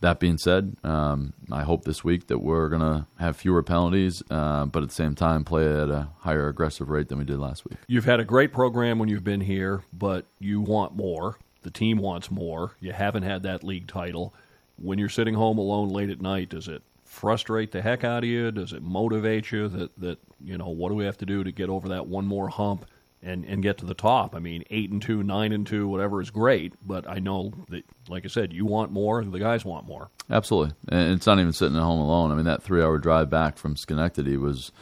that 0.02 0.20
being 0.20 0.36
said, 0.36 0.76
um, 0.84 1.32
I 1.50 1.62
hope 1.62 1.84
this 1.84 2.04
week 2.04 2.26
that 2.26 2.38
we're 2.38 2.68
going 2.68 2.82
to 2.82 3.06
have 3.18 3.36
fewer 3.36 3.62
penalties, 3.62 4.22
uh, 4.30 4.66
but 4.66 4.82
at 4.82 4.90
the 4.90 4.94
same 4.94 5.14
time 5.14 5.44
play 5.44 5.66
at 5.66 5.88
a 5.88 6.08
higher 6.18 6.48
aggressive 6.48 6.90
rate 6.90 7.08
than 7.08 7.18
we 7.18 7.24
did 7.24 7.38
last 7.38 7.64
week. 7.64 7.78
You've 7.86 8.04
had 8.04 8.20
a 8.20 8.24
great 8.24 8.52
program 8.52 8.98
when 8.98 9.08
you've 9.08 9.24
been 9.24 9.40
here, 9.40 9.82
but 9.92 10.26
you 10.38 10.60
want 10.60 10.94
more. 10.94 11.38
The 11.62 11.70
team 11.70 11.98
wants 11.98 12.30
more. 12.30 12.72
You 12.80 12.92
haven't 12.92 13.22
had 13.22 13.44
that 13.44 13.64
league 13.64 13.86
title. 13.86 14.34
When 14.76 14.98
you're 14.98 15.08
sitting 15.08 15.34
home 15.34 15.58
alone 15.58 15.88
late 15.88 16.10
at 16.10 16.20
night, 16.20 16.50
does 16.50 16.66
it 16.66 16.82
frustrate 17.04 17.70
the 17.70 17.82
heck 17.82 18.02
out 18.02 18.24
of 18.24 18.28
you? 18.28 18.50
Does 18.50 18.72
it 18.72 18.82
motivate 18.82 19.52
you 19.52 19.68
that, 19.68 19.96
that 20.00 20.18
you 20.40 20.58
know, 20.58 20.68
what 20.68 20.88
do 20.88 20.96
we 20.96 21.04
have 21.04 21.18
to 21.18 21.26
do 21.26 21.44
to 21.44 21.52
get 21.52 21.68
over 21.68 21.88
that 21.90 22.06
one 22.06 22.26
more 22.26 22.48
hump? 22.48 22.86
And 23.22 23.44
and 23.44 23.62
get 23.62 23.78
to 23.78 23.86
the 23.86 23.94
top. 23.94 24.34
I 24.34 24.38
mean, 24.38 24.64
eight 24.70 24.90
and 24.90 25.00
two, 25.00 25.22
nine 25.22 25.52
and 25.52 25.66
two, 25.66 25.88
whatever 25.88 26.20
is 26.20 26.30
great. 26.30 26.74
But 26.86 27.08
I 27.08 27.18
know 27.18 27.52
that, 27.68 27.84
like 28.08 28.24
I 28.24 28.28
said, 28.28 28.52
you 28.52 28.66
want 28.66 28.92
more. 28.92 29.24
The 29.24 29.38
guys 29.38 29.64
want 29.64 29.86
more. 29.86 30.10
Absolutely, 30.30 30.74
and 30.88 31.12
it's 31.12 31.26
not 31.26 31.38
even 31.38 31.52
sitting 31.52 31.76
at 31.76 31.82
home 31.82 32.00
alone. 32.00 32.32
I 32.32 32.34
mean, 32.34 32.44
that 32.44 32.62
three-hour 32.62 32.98
drive 32.98 33.30
back 33.30 33.56
from 33.56 33.76
Schenectady 33.76 34.36
was 34.36 34.72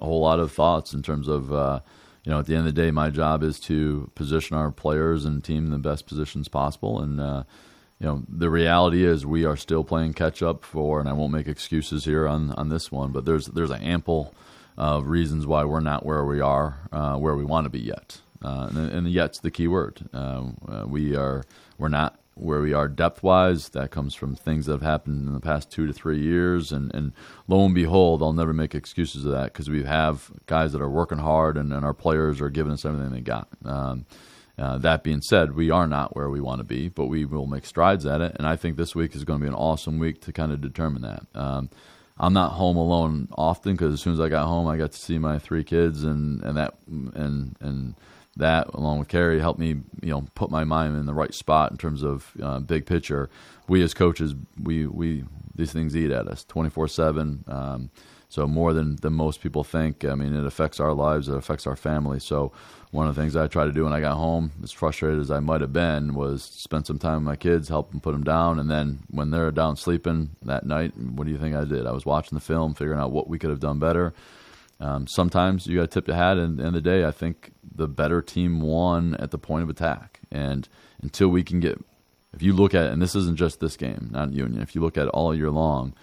a 0.00 0.04
whole 0.04 0.20
lot 0.20 0.40
of 0.40 0.52
thoughts 0.52 0.92
in 0.92 1.02
terms 1.02 1.28
of. 1.28 1.52
Uh, 1.52 1.80
you 2.24 2.32
know, 2.32 2.40
at 2.40 2.46
the 2.46 2.56
end 2.56 2.66
of 2.66 2.74
the 2.74 2.82
day, 2.82 2.90
my 2.90 3.08
job 3.08 3.44
is 3.44 3.60
to 3.60 4.10
position 4.16 4.56
our 4.56 4.72
players 4.72 5.24
and 5.24 5.44
team 5.44 5.66
in 5.66 5.70
the 5.70 5.78
best 5.78 6.08
positions 6.08 6.48
possible. 6.48 7.00
And 7.00 7.20
uh, 7.20 7.44
you 8.00 8.06
know, 8.06 8.24
the 8.28 8.50
reality 8.50 9.04
is 9.04 9.24
we 9.24 9.44
are 9.44 9.56
still 9.56 9.84
playing 9.84 10.14
catch 10.14 10.42
up 10.42 10.64
for, 10.64 10.98
and 10.98 11.08
I 11.08 11.12
won't 11.12 11.32
make 11.32 11.46
excuses 11.46 12.04
here 12.04 12.26
on 12.26 12.50
on 12.52 12.68
this 12.68 12.90
one, 12.90 13.12
but 13.12 13.24
there's 13.26 13.46
there's 13.46 13.70
an 13.70 13.80
ample 13.80 14.34
uh, 14.78 15.00
reasons 15.04 15.46
why 15.46 15.64
we're 15.64 15.80
not 15.80 16.04
where 16.04 16.24
we 16.24 16.40
are, 16.40 16.88
uh, 16.92 17.16
where 17.16 17.34
we 17.34 17.44
want 17.44 17.64
to 17.64 17.70
be 17.70 17.80
yet. 17.80 18.20
Uh, 18.42 18.68
and, 18.70 18.90
and 18.90 19.08
yet's 19.10 19.40
the 19.40 19.50
key 19.50 19.66
word. 19.68 20.08
Uh, 20.12 20.44
uh, 20.68 20.84
we 20.86 21.16
are 21.16 21.44
we're 21.78 21.88
not 21.88 22.20
where 22.34 22.60
we 22.60 22.74
are 22.74 22.86
depth 22.86 23.22
wise. 23.22 23.70
That 23.70 23.90
comes 23.90 24.14
from 24.14 24.36
things 24.36 24.66
that 24.66 24.72
have 24.72 24.82
happened 24.82 25.26
in 25.26 25.32
the 25.32 25.40
past 25.40 25.70
two 25.70 25.86
to 25.86 25.92
three 25.92 26.20
years. 26.20 26.70
And, 26.70 26.94
and 26.94 27.12
lo 27.48 27.64
and 27.64 27.74
behold, 27.74 28.22
I'll 28.22 28.34
never 28.34 28.52
make 28.52 28.74
excuses 28.74 29.24
of 29.24 29.32
that 29.32 29.52
because 29.52 29.70
we 29.70 29.84
have 29.84 30.30
guys 30.44 30.72
that 30.72 30.82
are 30.82 30.90
working 30.90 31.18
hard 31.18 31.56
and, 31.56 31.72
and 31.72 31.84
our 31.84 31.94
players 31.94 32.40
are 32.40 32.50
giving 32.50 32.72
us 32.72 32.84
everything 32.84 33.10
they 33.10 33.20
got. 33.20 33.48
Um, 33.64 34.04
uh, 34.58 34.78
that 34.78 35.02
being 35.02 35.20
said, 35.20 35.54
we 35.54 35.70
are 35.70 35.86
not 35.86 36.16
where 36.16 36.30
we 36.30 36.40
want 36.40 36.60
to 36.60 36.64
be, 36.64 36.88
but 36.88 37.06
we 37.06 37.24
will 37.24 37.46
make 37.46 37.66
strides 37.66 38.06
at 38.06 38.20
it. 38.20 38.36
And 38.36 38.46
I 38.46 38.56
think 38.56 38.76
this 38.76 38.94
week 38.94 39.14
is 39.14 39.24
going 39.24 39.40
to 39.40 39.44
be 39.44 39.48
an 39.48 39.54
awesome 39.54 39.98
week 39.98 40.22
to 40.22 40.32
kind 40.32 40.52
of 40.52 40.60
determine 40.60 41.02
that. 41.02 41.26
Um, 41.34 41.70
I'm 42.18 42.32
not 42.32 42.52
home 42.52 42.76
alone 42.76 43.28
often 43.36 43.72
because 43.72 43.92
as 43.92 44.00
soon 44.00 44.14
as 44.14 44.20
I 44.20 44.28
got 44.28 44.46
home, 44.46 44.66
I 44.66 44.76
got 44.76 44.92
to 44.92 44.98
see 44.98 45.18
my 45.18 45.38
three 45.38 45.64
kids, 45.64 46.02
and 46.02 46.42
and 46.42 46.56
that 46.56 46.74
and 46.86 47.56
and 47.60 47.94
that 48.36 48.68
along 48.74 48.98
with 48.98 49.08
Carrie 49.08 49.40
helped 49.40 49.58
me, 49.58 49.68
you 50.02 50.10
know, 50.10 50.26
put 50.34 50.50
my 50.50 50.64
mind 50.64 50.96
in 50.96 51.06
the 51.06 51.14
right 51.14 51.34
spot 51.34 51.70
in 51.70 51.78
terms 51.78 52.02
of 52.02 52.32
uh, 52.42 52.60
big 52.60 52.86
picture. 52.86 53.28
We 53.68 53.82
as 53.82 53.94
coaches, 53.94 54.34
we 54.62 54.86
we 54.86 55.24
these 55.54 55.72
things 55.72 55.96
eat 55.96 56.10
at 56.10 56.28
us 56.28 56.44
24 56.44 56.84
um, 56.84 56.88
seven. 56.88 57.44
So 58.36 58.46
more 58.46 58.74
than 58.74 58.96
than 58.96 59.14
most 59.14 59.40
people 59.40 59.64
think. 59.64 60.04
I 60.04 60.14
mean, 60.14 60.36
it 60.36 60.44
affects 60.44 60.78
our 60.78 60.92
lives. 60.92 61.26
It 61.26 61.34
affects 61.34 61.66
our 61.66 61.74
family. 61.74 62.20
So 62.20 62.52
one 62.90 63.08
of 63.08 63.16
the 63.16 63.22
things 63.22 63.34
I 63.34 63.46
tried 63.46 63.64
to 63.64 63.72
do 63.72 63.84
when 63.84 63.94
I 63.94 64.00
got 64.00 64.18
home, 64.18 64.52
as 64.62 64.72
frustrated 64.72 65.20
as 65.20 65.30
I 65.30 65.40
might 65.40 65.62
have 65.62 65.72
been, 65.72 66.12
was 66.12 66.42
spend 66.42 66.86
some 66.86 66.98
time 66.98 67.14
with 67.14 67.22
my 67.22 67.36
kids, 67.36 67.70
help 67.70 67.90
them 67.90 68.00
put 68.00 68.12
them 68.12 68.24
down, 68.24 68.58
and 68.58 68.70
then 68.70 68.98
when 69.08 69.30
they're 69.30 69.50
down 69.50 69.76
sleeping 69.76 70.32
that 70.42 70.66
night, 70.66 70.94
what 70.98 71.24
do 71.24 71.30
you 71.32 71.38
think 71.38 71.56
I 71.56 71.64
did? 71.64 71.86
I 71.86 71.92
was 71.92 72.04
watching 72.04 72.36
the 72.36 72.44
film, 72.44 72.74
figuring 72.74 73.00
out 73.00 73.10
what 73.10 73.26
we 73.26 73.38
could 73.38 73.48
have 73.48 73.60
done 73.60 73.78
better. 73.78 74.12
Um, 74.80 75.06
sometimes 75.06 75.66
you 75.66 75.78
got 75.78 75.90
to 75.90 75.94
tip 75.94 76.06
your 76.06 76.18
hat, 76.18 76.36
and 76.36 76.50
at 76.50 76.56
the 76.58 76.66
end 76.66 76.76
of 76.76 76.84
the 76.84 76.90
day, 76.90 77.06
I 77.06 77.12
think 77.12 77.52
the 77.74 77.88
better 77.88 78.20
team 78.20 78.60
won 78.60 79.14
at 79.14 79.30
the 79.30 79.38
point 79.38 79.62
of 79.62 79.70
attack. 79.70 80.20
And 80.30 80.68
until 81.00 81.28
we 81.28 81.42
can 81.42 81.58
get, 81.58 81.82
if 82.34 82.42
you 82.42 82.52
look 82.52 82.74
at, 82.74 82.92
and 82.92 83.00
this 83.00 83.14
isn't 83.14 83.38
just 83.38 83.60
this 83.60 83.78
game, 83.78 84.10
not 84.10 84.34
Union, 84.34 84.60
if 84.60 84.74
you 84.74 84.82
look 84.82 84.98
at 84.98 85.08
all 85.08 85.34
year 85.34 85.50
long, 85.50 85.94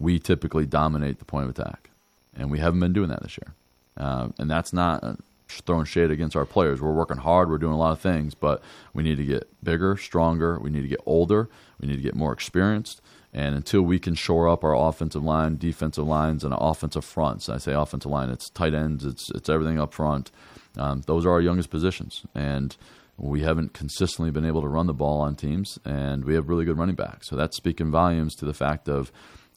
we 0.00 0.18
typically 0.18 0.66
dominate 0.66 1.20
the 1.20 1.24
point 1.24 1.44
of 1.44 1.50
attack, 1.50 1.90
and 2.34 2.50
we 2.50 2.58
haven't 2.58 2.80
been 2.80 2.92
doing 2.92 3.10
that 3.10 3.22
this 3.22 3.38
year. 3.38 3.54
Uh, 3.96 4.28
and 4.38 4.50
that's 4.50 4.72
not 4.72 5.18
throwing 5.48 5.84
shade 5.84 6.10
against 6.10 6.34
our 6.34 6.46
players. 6.46 6.80
We're 6.80 6.92
working 6.92 7.18
hard. 7.18 7.50
We're 7.50 7.58
doing 7.58 7.74
a 7.74 7.78
lot 7.78 7.92
of 7.92 8.00
things, 8.00 8.34
but 8.34 8.62
we 8.94 9.02
need 9.02 9.16
to 9.16 9.24
get 9.24 9.48
bigger, 9.62 9.96
stronger. 9.96 10.58
We 10.58 10.70
need 10.70 10.82
to 10.82 10.88
get 10.88 11.00
older. 11.06 11.48
We 11.80 11.88
need 11.88 11.96
to 11.96 12.02
get 12.02 12.14
more 12.14 12.32
experienced. 12.32 13.00
And 13.32 13.54
until 13.54 13.82
we 13.82 13.98
can 13.98 14.14
shore 14.14 14.48
up 14.48 14.64
our 14.64 14.74
offensive 14.74 15.22
line, 15.22 15.56
defensive 15.56 16.06
lines, 16.06 16.42
and 16.42 16.54
offensive 16.56 17.04
fronts, 17.04 17.48
I 17.48 17.58
say 17.58 17.72
offensive 17.72 18.10
line, 18.10 18.30
it's 18.30 18.50
tight 18.50 18.74
ends, 18.74 19.04
it's 19.04 19.30
it's 19.30 19.48
everything 19.48 19.78
up 19.78 19.94
front. 19.94 20.32
Um, 20.76 21.02
those 21.06 21.24
are 21.26 21.30
our 21.30 21.40
youngest 21.40 21.70
positions, 21.70 22.22
and 22.34 22.76
we 23.16 23.42
haven't 23.42 23.72
consistently 23.72 24.30
been 24.30 24.44
able 24.44 24.62
to 24.62 24.68
run 24.68 24.86
the 24.86 24.94
ball 24.94 25.20
on 25.20 25.36
teams, 25.36 25.78
and 25.84 26.24
we 26.24 26.34
have 26.34 26.48
really 26.48 26.64
good 26.64 26.78
running 26.78 26.96
backs. 26.96 27.28
So 27.28 27.36
that's 27.36 27.56
speaking 27.56 27.90
volumes 27.90 28.34
to 28.36 28.44
the 28.44 28.54
fact 28.54 28.88
of 28.88 29.12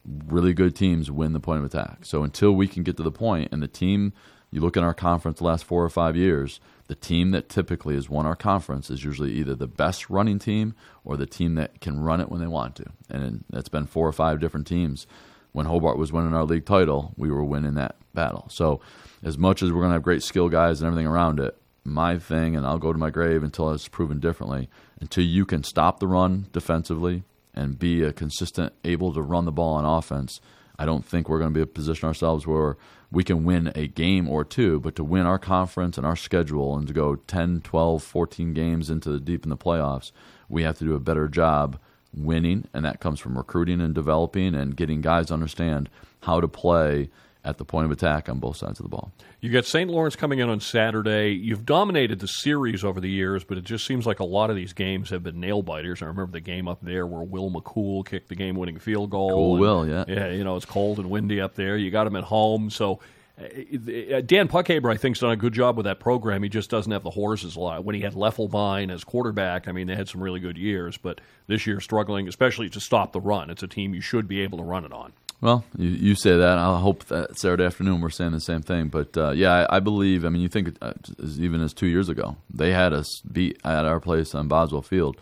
really 0.06 0.54
good 0.54 0.76
teams 0.76 1.10
win 1.10 1.34
the 1.34 1.40
point 1.40 1.60
of 1.60 1.66
attack. 1.66 2.00
So 2.06 2.24
until 2.24 2.52
we 2.52 2.68
can 2.68 2.84
get 2.84 2.98
to 2.98 3.04
the 3.04 3.12
point, 3.12 3.50
and 3.52 3.62
the 3.62 3.68
team 3.68 4.14
you 4.54 4.62
look 4.62 4.78
in 4.78 4.84
our 4.84 4.94
conference 4.94 5.40
the 5.40 5.46
last 5.46 5.66
four 5.66 5.84
or 5.84 5.90
five 5.90 6.16
years, 6.16 6.60
the 6.88 6.96
team 6.96 7.32
that 7.32 7.50
typically 7.50 7.96
has 7.96 8.08
won 8.08 8.28
our 8.28 8.36
conference 8.36 8.92
is 8.92 9.04
usually 9.04 9.32
either 9.32 9.56
the 9.56 9.68
best 9.68 10.10
running 10.12 10.38
team 10.38 10.76
or 11.04 11.18
the 11.18 11.26
team 11.26 11.56
that 11.56 11.82
can 11.82 12.00
run 12.00 12.22
it 12.22 12.30
when 12.30 12.40
they 12.40 12.48
want 12.48 12.76
to. 12.76 12.86
And 13.10 13.46
that's 13.50 13.70
been 13.70 13.88
four 13.88 14.08
or 14.08 14.12
five 14.12 14.40
different 14.40 14.68
teams. 14.68 15.08
When 15.54 15.66
Hobart 15.66 15.98
was 15.98 16.12
winning 16.12 16.36
our 16.36 16.46
league 16.46 16.66
title, 16.66 17.14
we 17.18 17.32
were 17.32 17.44
winning 17.44 17.74
that 17.76 17.96
battle. 18.14 18.48
So, 18.50 18.80
as 19.24 19.38
much 19.38 19.64
as 19.64 19.72
we're 19.72 19.82
going 19.82 19.90
to 19.90 19.94
have 19.94 20.04
great 20.04 20.24
skill 20.24 20.50
guys 20.50 20.82
and 20.82 20.88
everything 20.88 21.08
around 21.08 21.40
it, 21.40 21.58
my 21.84 22.20
thing, 22.20 22.56
and 22.56 22.66
I'll 22.66 22.78
go 22.78 22.94
to 22.94 23.00
my 23.00 23.10
grave 23.10 23.44
until 23.44 23.72
it's 23.72 23.88
proven 23.88 24.20
differently, 24.20 24.70
until 25.00 25.24
you 25.24 25.46
can 25.46 25.64
stop 25.64 26.00
the 26.00 26.08
run 26.08 26.48
defensively 26.52 27.24
and 27.54 27.80
be 27.80 28.04
a 28.04 28.14
consistent, 28.14 28.74
able 28.84 29.14
to 29.14 29.22
run 29.22 29.46
the 29.46 29.52
ball 29.52 29.76
on 29.76 29.86
offense, 29.86 30.42
I 30.78 30.86
don't 30.86 31.06
think 31.06 31.30
we're 31.30 31.40
going 31.40 31.54
to 31.54 31.58
be 31.58 31.62
a 31.62 31.68
position 31.68 32.08
ourselves 32.08 32.48
where 32.48 32.78
we 33.12 33.24
can 33.24 33.44
win 33.44 33.72
a 33.76 33.88
game 33.88 34.28
or 34.28 34.44
two, 34.44 34.80
but 34.80 34.96
to 34.96 35.04
win 35.04 35.26
our 35.26 35.38
conference 35.38 35.98
and 35.98 36.06
our 36.06 36.16
schedule 36.16 36.76
and 36.76 36.88
to 36.88 36.94
go 36.94 37.16
10, 37.16 37.62
12, 37.62 38.04
14 38.04 38.54
games 38.54 38.90
into 38.90 39.12
the 39.12 39.20
deep 39.20 39.44
in 39.44 39.52
the 39.52 39.58
playoffs, 39.58 40.12
we 40.50 40.64
have 40.64 40.78
to 40.80 40.86
do 40.86 40.96
a 40.96 41.00
better 41.00 41.28
job 41.28 41.78
winning, 42.16 42.68
and 42.74 42.86
that 42.86 43.00
comes 43.00 43.20
from 43.20 43.38
recruiting 43.38 43.82
and 43.82 43.94
developing 43.94 44.56
and 44.56 44.76
getting 44.76 45.02
guys 45.02 45.28
to 45.28 45.34
understand 45.34 45.90
how 46.22 46.42
to 46.42 46.48
play 46.48 47.10
at 47.46 47.58
the 47.58 47.66
point 47.66 47.86
of 47.86 47.92
attack 47.92 48.30
on 48.30 48.40
both 48.40 48.56
sides 48.56 48.80
of 48.80 48.84
the 48.86 48.90
ball. 48.90 49.12
You 49.42 49.52
got 49.52 49.66
St. 49.66 49.90
Lawrence 49.90 50.16
coming 50.16 50.40
in 50.40 50.50
on 50.50 50.62
Saturday. 50.62 51.32
You've 51.32 51.66
dominated 51.66 52.20
the 52.20 52.28
series 52.28 52.84
over 52.84 53.02
the 53.02 53.10
years, 53.10 53.44
but 53.44 53.58
it 53.58 53.66
just 53.66 53.86
seems 53.86 54.06
like 54.06 54.20
a 54.20 54.26
lot 54.26 54.50
of 54.50 54.56
these 54.56 54.72
games 54.72 55.10
have 55.10 55.24
been 55.24 55.40
nail 55.40 55.62
biters. 55.62 56.02
I 56.02 56.06
remember 56.06 56.32
the 56.32 56.40
game 56.40 56.68
up 56.68 56.80
there 56.82 57.06
where 57.06 57.24
Will 57.24 57.52
McCool 57.52 58.06
kicked 58.06 58.30
the 58.30 58.36
game 58.36 58.56
winning 58.56 58.80
field 58.80 59.10
goal. 59.10 59.30
Cool 59.30 59.52
and, 59.54 59.62
Will, 59.62 59.88
yeah. 59.88 60.06
Yeah, 60.08 60.30
you 60.30 60.44
know, 60.44 60.56
it's 60.56 60.66
cold 60.66 61.00
and 61.00 61.10
windy 61.10 61.42
up 61.42 61.56
there. 61.56 61.76
You 61.76 61.92
got 61.92 62.08
him 62.08 62.16
at 62.16 62.24
home. 62.24 62.70
So 62.70 63.00
uh, 63.38 64.22
Dan 64.22 64.48
Puckhaber, 64.48 64.92
I 64.92 64.98
think, 64.98 65.16
has 65.16 65.22
done 65.22 65.32
a 65.32 65.36
good 65.36 65.54
job 65.54 65.76
with 65.76 65.86
that 65.86 66.00
program. 66.00 66.44
He 66.44 66.50
just 66.50 66.70
doesn't 66.70 66.92
have 66.92 67.04
the 67.04 67.10
horses 67.10 67.56
a 67.56 67.60
lot. 67.60 67.84
When 67.84 67.96
he 67.96 68.02
had 68.02 68.14
Leffelbein 68.14 68.92
as 68.92 69.04
quarterback, 69.04 69.68
I 69.68 69.72
mean, 69.72 69.88
they 69.88 69.96
had 69.96 70.08
some 70.08 70.22
really 70.22 70.40
good 70.40 70.58
years, 70.58 70.98
but 70.98 71.20
this 71.48 71.66
year 71.66 71.80
struggling, 71.80 72.28
especially 72.28 72.70
to 72.70 72.80
stop 72.80 73.12
the 73.12 73.20
run. 73.20 73.50
It's 73.50 73.64
a 73.64 73.68
team 73.68 73.94
you 73.96 74.02
should 74.02 74.28
be 74.28 74.42
able 74.42 74.60
to 74.60 74.64
run 74.64 74.86
it 74.86 74.94
on. 74.94 75.14
Well, 75.44 75.66
you, 75.78 75.90
you 75.90 76.16
say 76.16 76.38
that. 76.38 76.58
I 76.58 76.80
hope 76.80 77.04
that 77.08 77.38
Saturday 77.38 77.66
afternoon 77.66 78.00
we're 78.00 78.10
saying 78.12 78.32
the 78.32 78.40
same 78.40 78.62
thing. 78.62 78.88
But 78.88 79.18
uh, 79.18 79.32
yeah, 79.32 79.68
I, 79.70 79.76
I, 79.76 79.80
believe. 79.82 80.24
I 80.24 80.30
mean, 80.30 80.42
you 80.42 80.48
think 80.48 80.78
uh, 80.82 80.94
even 81.38 81.60
as 81.60 81.74
two 81.74 81.88
years 81.88 82.08
ago, 82.08 82.38
they 82.50 82.72
had 82.72 82.94
us 82.94 83.20
beat 83.30 83.60
at 83.66 83.84
our 83.84 84.00
place 84.00 84.34
on 84.34 84.48
Boswell 84.48 84.82
Field 84.82 85.18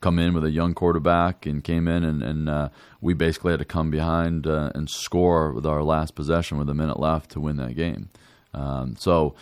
come 0.00 0.18
in 0.18 0.32
with 0.32 0.44
a 0.44 0.50
young 0.50 0.74
quarterback 0.74 1.44
and 1.44 1.64
came 1.64 1.88
in 1.88 2.04
and, 2.04 2.22
and 2.22 2.48
uh, 2.48 2.68
we 3.00 3.12
basically 3.14 3.50
had 3.50 3.58
to 3.58 3.64
come 3.64 3.90
behind 3.90 4.46
uh, 4.46 4.70
and 4.74 4.88
score 4.88 5.52
with 5.52 5.66
our 5.66 5.82
last 5.82 6.14
possession 6.14 6.56
with 6.56 6.68
a 6.68 6.74
minute 6.74 7.00
left 7.00 7.32
to 7.32 7.40
win 7.40 7.56
that 7.56 7.74
game. 7.74 8.08
Um, 8.54 8.94
so 8.96 9.34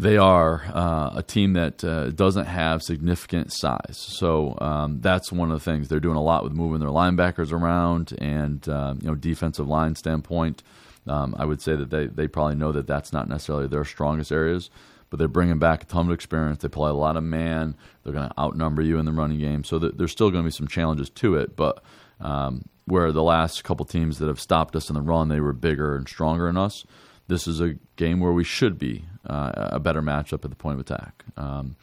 they 0.00 0.16
are 0.16 0.62
uh, 0.72 1.12
a 1.16 1.22
team 1.22 1.52
that 1.52 1.84
uh, 1.84 2.10
doesn't 2.10 2.46
have 2.46 2.82
significant 2.82 3.52
size. 3.52 3.96
So 3.96 4.56
um, 4.60 5.00
that's 5.00 5.30
one 5.30 5.50
of 5.50 5.58
the 5.58 5.64
things 5.64 5.88
they're 5.88 6.00
doing 6.00 6.16
a 6.16 6.22
lot 6.22 6.42
with 6.42 6.52
moving 6.52 6.80
their 6.80 6.88
linebackers 6.88 7.52
around 7.52 8.14
and 8.18 8.66
uh, 8.68 8.94
you 9.00 9.08
know 9.08 9.14
defensive 9.14 9.68
line 9.68 9.94
standpoint. 9.94 10.62
Um, 11.06 11.34
I 11.38 11.44
would 11.44 11.62
say 11.62 11.76
that 11.76 11.90
they, 11.90 12.06
they 12.06 12.28
probably 12.28 12.56
know 12.56 12.72
that 12.72 12.86
that's 12.86 13.12
not 13.12 13.28
necessarily 13.28 13.66
their 13.66 13.84
strongest 13.84 14.32
areas 14.32 14.70
but 15.10 15.18
they're 15.18 15.28
bringing 15.28 15.58
back 15.58 15.82
a 15.82 15.86
ton 15.86 16.06
of 16.06 16.12
experience. 16.12 16.62
They 16.62 16.68
play 16.68 16.88
a 16.88 16.94
lot 16.94 17.16
of 17.16 17.24
man. 17.24 17.74
They're 18.02 18.12
going 18.12 18.28
to 18.28 18.40
outnumber 18.40 18.80
you 18.80 18.98
in 18.98 19.04
the 19.04 19.12
running 19.12 19.40
game. 19.40 19.64
So 19.64 19.78
th- 19.78 19.94
there's 19.96 20.12
still 20.12 20.30
going 20.30 20.44
to 20.44 20.46
be 20.46 20.52
some 20.52 20.68
challenges 20.68 21.10
to 21.10 21.34
it. 21.34 21.56
But 21.56 21.82
um, 22.20 22.64
where 22.86 23.10
the 23.10 23.22
last 23.22 23.64
couple 23.64 23.84
teams 23.84 24.18
that 24.18 24.28
have 24.28 24.40
stopped 24.40 24.76
us 24.76 24.88
in 24.88 24.94
the 24.94 25.02
run, 25.02 25.28
they 25.28 25.40
were 25.40 25.52
bigger 25.52 25.96
and 25.96 26.08
stronger 26.08 26.46
than 26.46 26.56
us. 26.56 26.86
This 27.30 27.46
is 27.46 27.60
a 27.60 27.76
game 27.94 28.18
where 28.18 28.32
we 28.32 28.42
should 28.42 28.76
be 28.76 29.04
uh, 29.24 29.52
a 29.54 29.78
better 29.78 30.02
matchup 30.02 30.44
at 30.44 30.50
the 30.50 30.56
point 30.56 30.74
of 30.74 30.80
attack. 30.80 31.24
Um, 31.36 31.76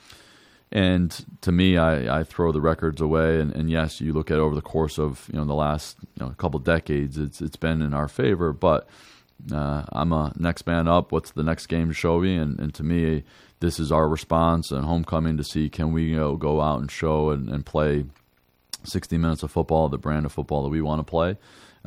and 0.74 1.26
to 1.40 1.54
me, 1.54 1.78
I, 1.78 2.20
I, 2.20 2.24
throw 2.26 2.52
the 2.52 2.60
records 2.60 3.00
away. 3.00 3.40
And, 3.40 3.56
and, 3.56 3.70
yes, 3.70 4.02
you 4.02 4.12
look 4.12 4.30
at 4.30 4.40
over 4.40 4.54
the 4.54 4.62
course 4.62 5.00
of 5.00 5.30
you 5.32 5.40
know 5.40 5.46
the 5.46 5.54
last 5.54 5.96
you 6.20 6.26
know, 6.26 6.32
couple 6.32 6.60
decades, 6.60 7.18
it's 7.18 7.40
it's 7.40 7.56
been 7.56 7.82
in 7.82 7.94
our 7.94 8.10
favor. 8.10 8.52
But 8.52 8.90
uh, 9.50 9.84
I'm 9.94 10.12
a 10.12 10.34
next 10.38 10.68
man 10.68 10.90
up. 10.90 11.14
What's 11.14 11.32
the 11.32 11.44
next 11.44 11.68
game 11.68 11.88
to 11.88 11.94
show 11.94 12.20
me? 12.20 12.36
And, 12.36 12.60
and 12.60 12.74
to 12.74 12.84
me, 12.84 13.24
this 13.62 13.80
is 13.80 13.90
our 13.90 14.10
response 14.10 14.70
and 14.72 14.84
homecoming 14.84 15.38
to 15.38 15.46
see 15.46 15.70
can 15.70 15.94
we 15.94 16.04
you 16.04 16.18
know, 16.18 16.36
go 16.36 16.60
out 16.60 16.82
and 16.82 16.92
show 16.92 17.30
and, 17.30 17.48
and 17.48 17.66
play 17.66 18.04
60 18.84 19.18
minutes 19.18 19.44
of 19.44 19.52
football, 19.52 19.88
the 19.88 19.98
brand 19.98 20.26
of 20.26 20.34
football 20.34 20.64
that 20.64 20.70
we 20.70 20.82
want 20.82 21.00
to 21.00 21.10
play 21.10 21.38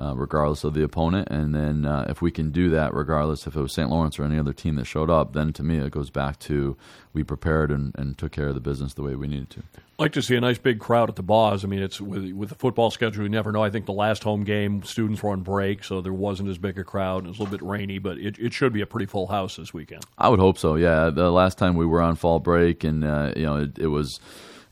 uh, 0.01 0.15
regardless 0.17 0.65
of 0.65 0.75
the 0.75 0.83
opponent. 0.83 1.29
And 1.31 1.55
then 1.55 1.85
uh, 1.85 2.07
if 2.09 2.23
we 2.23 2.31
can 2.31 2.51
do 2.51 2.71
that, 2.71 2.95
regardless 2.95 3.47
if 3.47 3.55
it 3.55 3.61
was 3.61 3.75
St. 3.75 3.91
Lawrence 3.91 4.19
or 4.19 4.25
any 4.25 4.39
other 4.39 4.53
team 4.53 4.77
that 4.77 4.87
showed 4.87 5.11
up, 5.11 5.35
then 5.35 5.53
to 5.53 5.63
me 5.63 5.79
it 5.79 5.91
goes 5.91 6.11
back 6.11 6.39
to 6.41 6.77
we 7.13 7.23
prepared 7.23 7.71
and, 7.71 7.95
and 7.99 8.17
took 8.17 8.33
care 8.33 8.49
of 8.49 8.55
the 8.55 8.61
business 8.61 8.95
the 8.95 9.03
way 9.03 9.15
we 9.15 9.27
needed 9.27 9.51
to. 9.51 9.63
like 9.99 10.13
to 10.13 10.23
see 10.23 10.37
a 10.37 10.41
nice 10.41 10.59
big 10.59 10.79
crowd 10.79 11.09
at 11.09 11.17
the 11.17 11.23
Boz. 11.23 11.65
I 11.65 11.69
mean, 11.69 11.83
it's 11.83 12.01
with, 12.01 12.33
with 12.33 12.49
the 12.49 12.55
football 12.55 12.91
schedule, 12.91 13.25
you 13.25 13.29
never 13.29 13.53
know. 13.53 13.63
I 13.63 13.71
think 13.71 13.87
the 13.87 13.93
last 13.93 14.23
home 14.23 14.45
game, 14.45 14.83
students 14.85 15.23
were 15.23 15.31
on 15.31 15.43
break, 15.43 15.85
so 15.85 16.01
there 16.01 16.13
wasn't 16.13 16.49
as 16.49 16.57
big 16.57 16.79
a 16.79 16.85
crowd. 16.85 17.25
It 17.25 17.29
was 17.29 17.39
a 17.39 17.43
little 17.43 17.59
bit 17.59 17.67
rainy, 17.67 17.99
but 17.99 18.17
it, 18.19 18.39
it 18.39 18.53
should 18.53 18.73
be 18.73 18.81
a 18.81 18.87
pretty 18.87 19.07
full 19.07 19.27
house 19.27 19.57
this 19.57 19.75
weekend. 19.75 20.05
I 20.17 20.29
would 20.29 20.41
hope 20.41 20.57
so. 20.57 20.77
Yeah, 20.77 21.11
the 21.11 21.31
last 21.31 21.59
time 21.59 21.77
we 21.77 21.85
were 21.85 22.01
on 22.01 22.17
fall 22.17 22.39
break, 22.39 22.85
and 22.85 23.05
uh, 23.05 23.33
you 23.37 23.43
know, 23.43 23.57
it, 23.57 23.79
it 23.79 23.89
was 23.89 24.21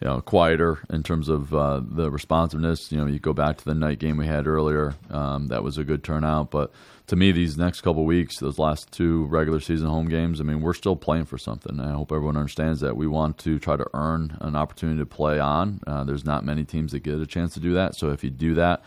you 0.00 0.06
know 0.06 0.20
quieter 0.20 0.80
in 0.90 1.02
terms 1.02 1.28
of 1.28 1.52
uh, 1.54 1.80
the 1.84 2.10
responsiveness. 2.10 2.92
You 2.92 2.98
know, 2.98 3.06
you 3.06 3.18
go 3.18 3.32
back 3.32 3.58
to 3.58 3.64
the 3.64 3.74
night 3.74 3.98
game 3.98 4.16
we 4.16 4.26
had 4.26 4.46
earlier. 4.46 4.94
Um, 5.10 5.48
that 5.48 5.62
was 5.62 5.78
a 5.78 5.84
good 5.84 6.04
turnout, 6.04 6.50
but 6.50 6.72
to 7.08 7.16
me, 7.16 7.32
these 7.32 7.56
next 7.56 7.80
couple 7.80 8.04
weeks, 8.04 8.38
those 8.38 8.58
last 8.58 8.92
two 8.92 9.24
regular 9.26 9.60
season 9.60 9.88
home 9.88 10.08
games, 10.08 10.40
I 10.40 10.44
mean, 10.44 10.60
we're 10.60 10.74
still 10.74 10.94
playing 10.94 11.24
for 11.24 11.38
something. 11.38 11.80
I 11.80 11.92
hope 11.92 12.12
everyone 12.12 12.36
understands 12.36 12.80
that 12.80 12.98
we 12.98 13.06
want 13.06 13.38
to 13.38 13.58
try 13.58 13.76
to 13.76 13.86
earn 13.94 14.36
an 14.42 14.54
opportunity 14.54 14.98
to 14.98 15.06
play 15.06 15.40
on. 15.40 15.80
Uh, 15.86 16.04
there's 16.04 16.26
not 16.26 16.44
many 16.44 16.64
teams 16.64 16.92
that 16.92 17.00
get 17.00 17.18
a 17.18 17.26
chance 17.26 17.54
to 17.54 17.60
do 17.60 17.72
that. 17.74 17.96
So 17.96 18.10
if 18.10 18.22
you 18.22 18.28
do 18.28 18.54
that, 18.56 18.82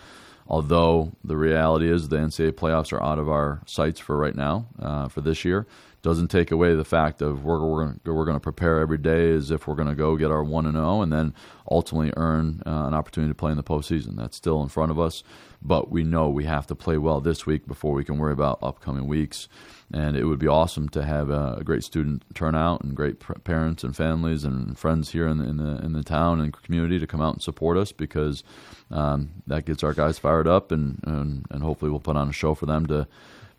although 0.47 1.13
the 1.23 1.35
reality 1.35 1.91
is 1.91 2.09
the 2.09 2.17
NCAA 2.17 2.51
playoffs 2.51 2.93
are 2.93 3.01
out 3.01 3.17
of 3.17 3.27
our 3.27 3.63
sights 3.65 3.99
for 3.99 4.15
right 4.17 4.35
now 4.35 4.67
uh, 4.79 5.07
for 5.07 5.21
this 5.21 5.43
year, 5.43 5.65
doesn't 6.01 6.29
take 6.29 6.51
away 6.51 6.73
the 6.73 6.85
fact 6.85 7.21
of 7.21 7.43
we're 7.43 7.59
we're, 7.59 7.95
we're 8.05 8.25
going 8.25 8.35
to 8.35 8.39
prepare 8.39 8.79
every 8.79 8.97
day 8.97 9.31
as 9.33 9.51
if 9.51 9.67
we're 9.67 9.75
going 9.75 9.87
to 9.87 9.95
go 9.95 10.15
get 10.15 10.31
our 10.31 10.43
one 10.43 10.65
and 10.65 10.75
zero, 10.75 11.01
and 11.01 11.13
then 11.13 11.33
ultimately 11.69 12.11
earn 12.17 12.61
uh, 12.65 12.87
an 12.87 12.93
opportunity 12.93 13.29
to 13.29 13.35
play 13.35 13.51
in 13.51 13.57
the 13.57 13.63
postseason. 13.63 14.15
That's 14.15 14.35
still 14.35 14.61
in 14.63 14.69
front 14.69 14.91
of 14.91 14.99
us, 14.99 15.23
but 15.61 15.91
we 15.91 16.03
know 16.03 16.29
we 16.29 16.45
have 16.45 16.65
to 16.67 16.75
play 16.75 16.97
well 16.97 17.21
this 17.21 17.45
week 17.45 17.67
before 17.67 17.93
we 17.93 18.03
can 18.03 18.17
worry 18.17 18.33
about 18.33 18.59
upcoming 18.61 19.07
weeks. 19.07 19.47
And 19.93 20.15
it 20.15 20.23
would 20.23 20.39
be 20.39 20.47
awesome 20.47 20.87
to 20.89 21.03
have 21.03 21.29
a, 21.29 21.57
a 21.59 21.63
great 21.65 21.83
student 21.83 22.23
turnout 22.33 22.81
and 22.81 22.95
great 22.95 23.19
pr- 23.19 23.33
parents 23.33 23.83
and 23.83 23.93
families 23.93 24.45
and 24.45 24.79
friends 24.79 25.11
here 25.11 25.27
in 25.27 25.37
the, 25.37 25.43
in 25.43 25.57
the 25.57 25.85
in 25.85 25.91
the 25.91 26.03
town 26.03 26.39
and 26.39 26.53
community 26.63 26.97
to 26.97 27.05
come 27.05 27.21
out 27.21 27.33
and 27.33 27.43
support 27.43 27.77
us 27.77 27.91
because 27.91 28.43
um, 28.89 29.31
that 29.47 29.65
gets 29.65 29.83
our 29.83 29.93
guys 29.93 30.17
fired 30.17 30.47
up 30.47 30.71
and, 30.71 31.01
and 31.05 31.45
and 31.51 31.61
hopefully 31.61 31.91
we'll 31.91 31.99
put 31.99 32.15
on 32.15 32.29
a 32.29 32.33
show 32.33 32.55
for 32.55 32.65
them 32.65 32.85
to 32.87 33.05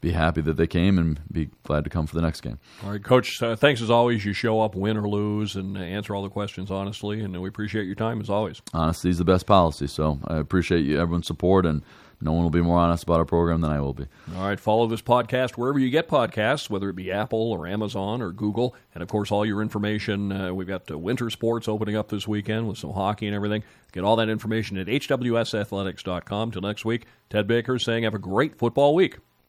be 0.02 0.10
happy 0.10 0.40
that 0.42 0.58
they 0.58 0.66
came 0.66 0.98
and 0.98 1.20
be 1.30 1.48
glad 1.62 1.84
to 1.84 1.90
come 1.90 2.06
for 2.06 2.16
the 2.16 2.20
next 2.20 2.42
game. 2.42 2.58
All 2.84 2.90
right, 2.90 3.02
Coach. 3.02 3.40
Uh, 3.40 3.56
thanks 3.56 3.80
as 3.80 3.88
always. 3.88 4.24
You 4.24 4.34
show 4.34 4.60
up, 4.60 4.74
win 4.74 4.98
or 4.98 5.08
lose, 5.08 5.56
and 5.56 5.78
answer 5.78 6.14
all 6.14 6.22
the 6.22 6.28
questions 6.28 6.70
honestly, 6.70 7.20
and 7.20 7.40
we 7.40 7.48
appreciate 7.48 7.86
your 7.86 7.94
time 7.94 8.20
as 8.20 8.28
always. 8.28 8.60
Honesty 8.74 9.08
is 9.08 9.18
the 9.18 9.24
best 9.24 9.46
policy, 9.46 9.86
so 9.86 10.18
I 10.26 10.36
appreciate 10.36 10.84
you 10.84 11.00
everyone's 11.00 11.26
support 11.26 11.64
and. 11.64 11.82
No 12.24 12.30
one 12.30 12.44
will 12.44 12.50
be 12.50 12.60
more 12.60 12.78
honest 12.78 13.02
about 13.02 13.18
our 13.18 13.24
program 13.24 13.62
than 13.62 13.72
I 13.72 13.80
will 13.80 13.94
be. 13.94 14.06
All 14.36 14.46
right, 14.46 14.60
follow 14.60 14.86
this 14.86 15.02
podcast 15.02 15.56
wherever 15.56 15.80
you 15.80 15.90
get 15.90 16.06
podcasts, 16.06 16.70
whether 16.70 16.88
it 16.88 16.94
be 16.94 17.10
Apple 17.10 17.50
or 17.50 17.66
Amazon 17.66 18.22
or 18.22 18.30
Google. 18.30 18.76
And 18.94 19.02
of 19.02 19.08
course, 19.08 19.32
all 19.32 19.44
your 19.44 19.60
information. 19.60 20.30
Uh, 20.30 20.54
we've 20.54 20.68
got 20.68 20.88
uh, 20.88 20.96
winter 20.96 21.30
sports 21.30 21.66
opening 21.66 21.96
up 21.96 22.10
this 22.10 22.28
weekend 22.28 22.68
with 22.68 22.78
some 22.78 22.92
hockey 22.92 23.26
and 23.26 23.34
everything. 23.34 23.64
Get 23.90 24.04
all 24.04 24.14
that 24.14 24.28
information 24.28 24.78
at 24.78 24.86
hwsathletics.com. 24.86 26.52
Till 26.52 26.62
next 26.62 26.84
week, 26.84 27.06
Ted 27.28 27.48
Baker 27.48 27.76
saying 27.80 28.04
have 28.04 28.14
a 28.14 28.20
great 28.20 28.56
football 28.56 28.94
week. 28.94 29.18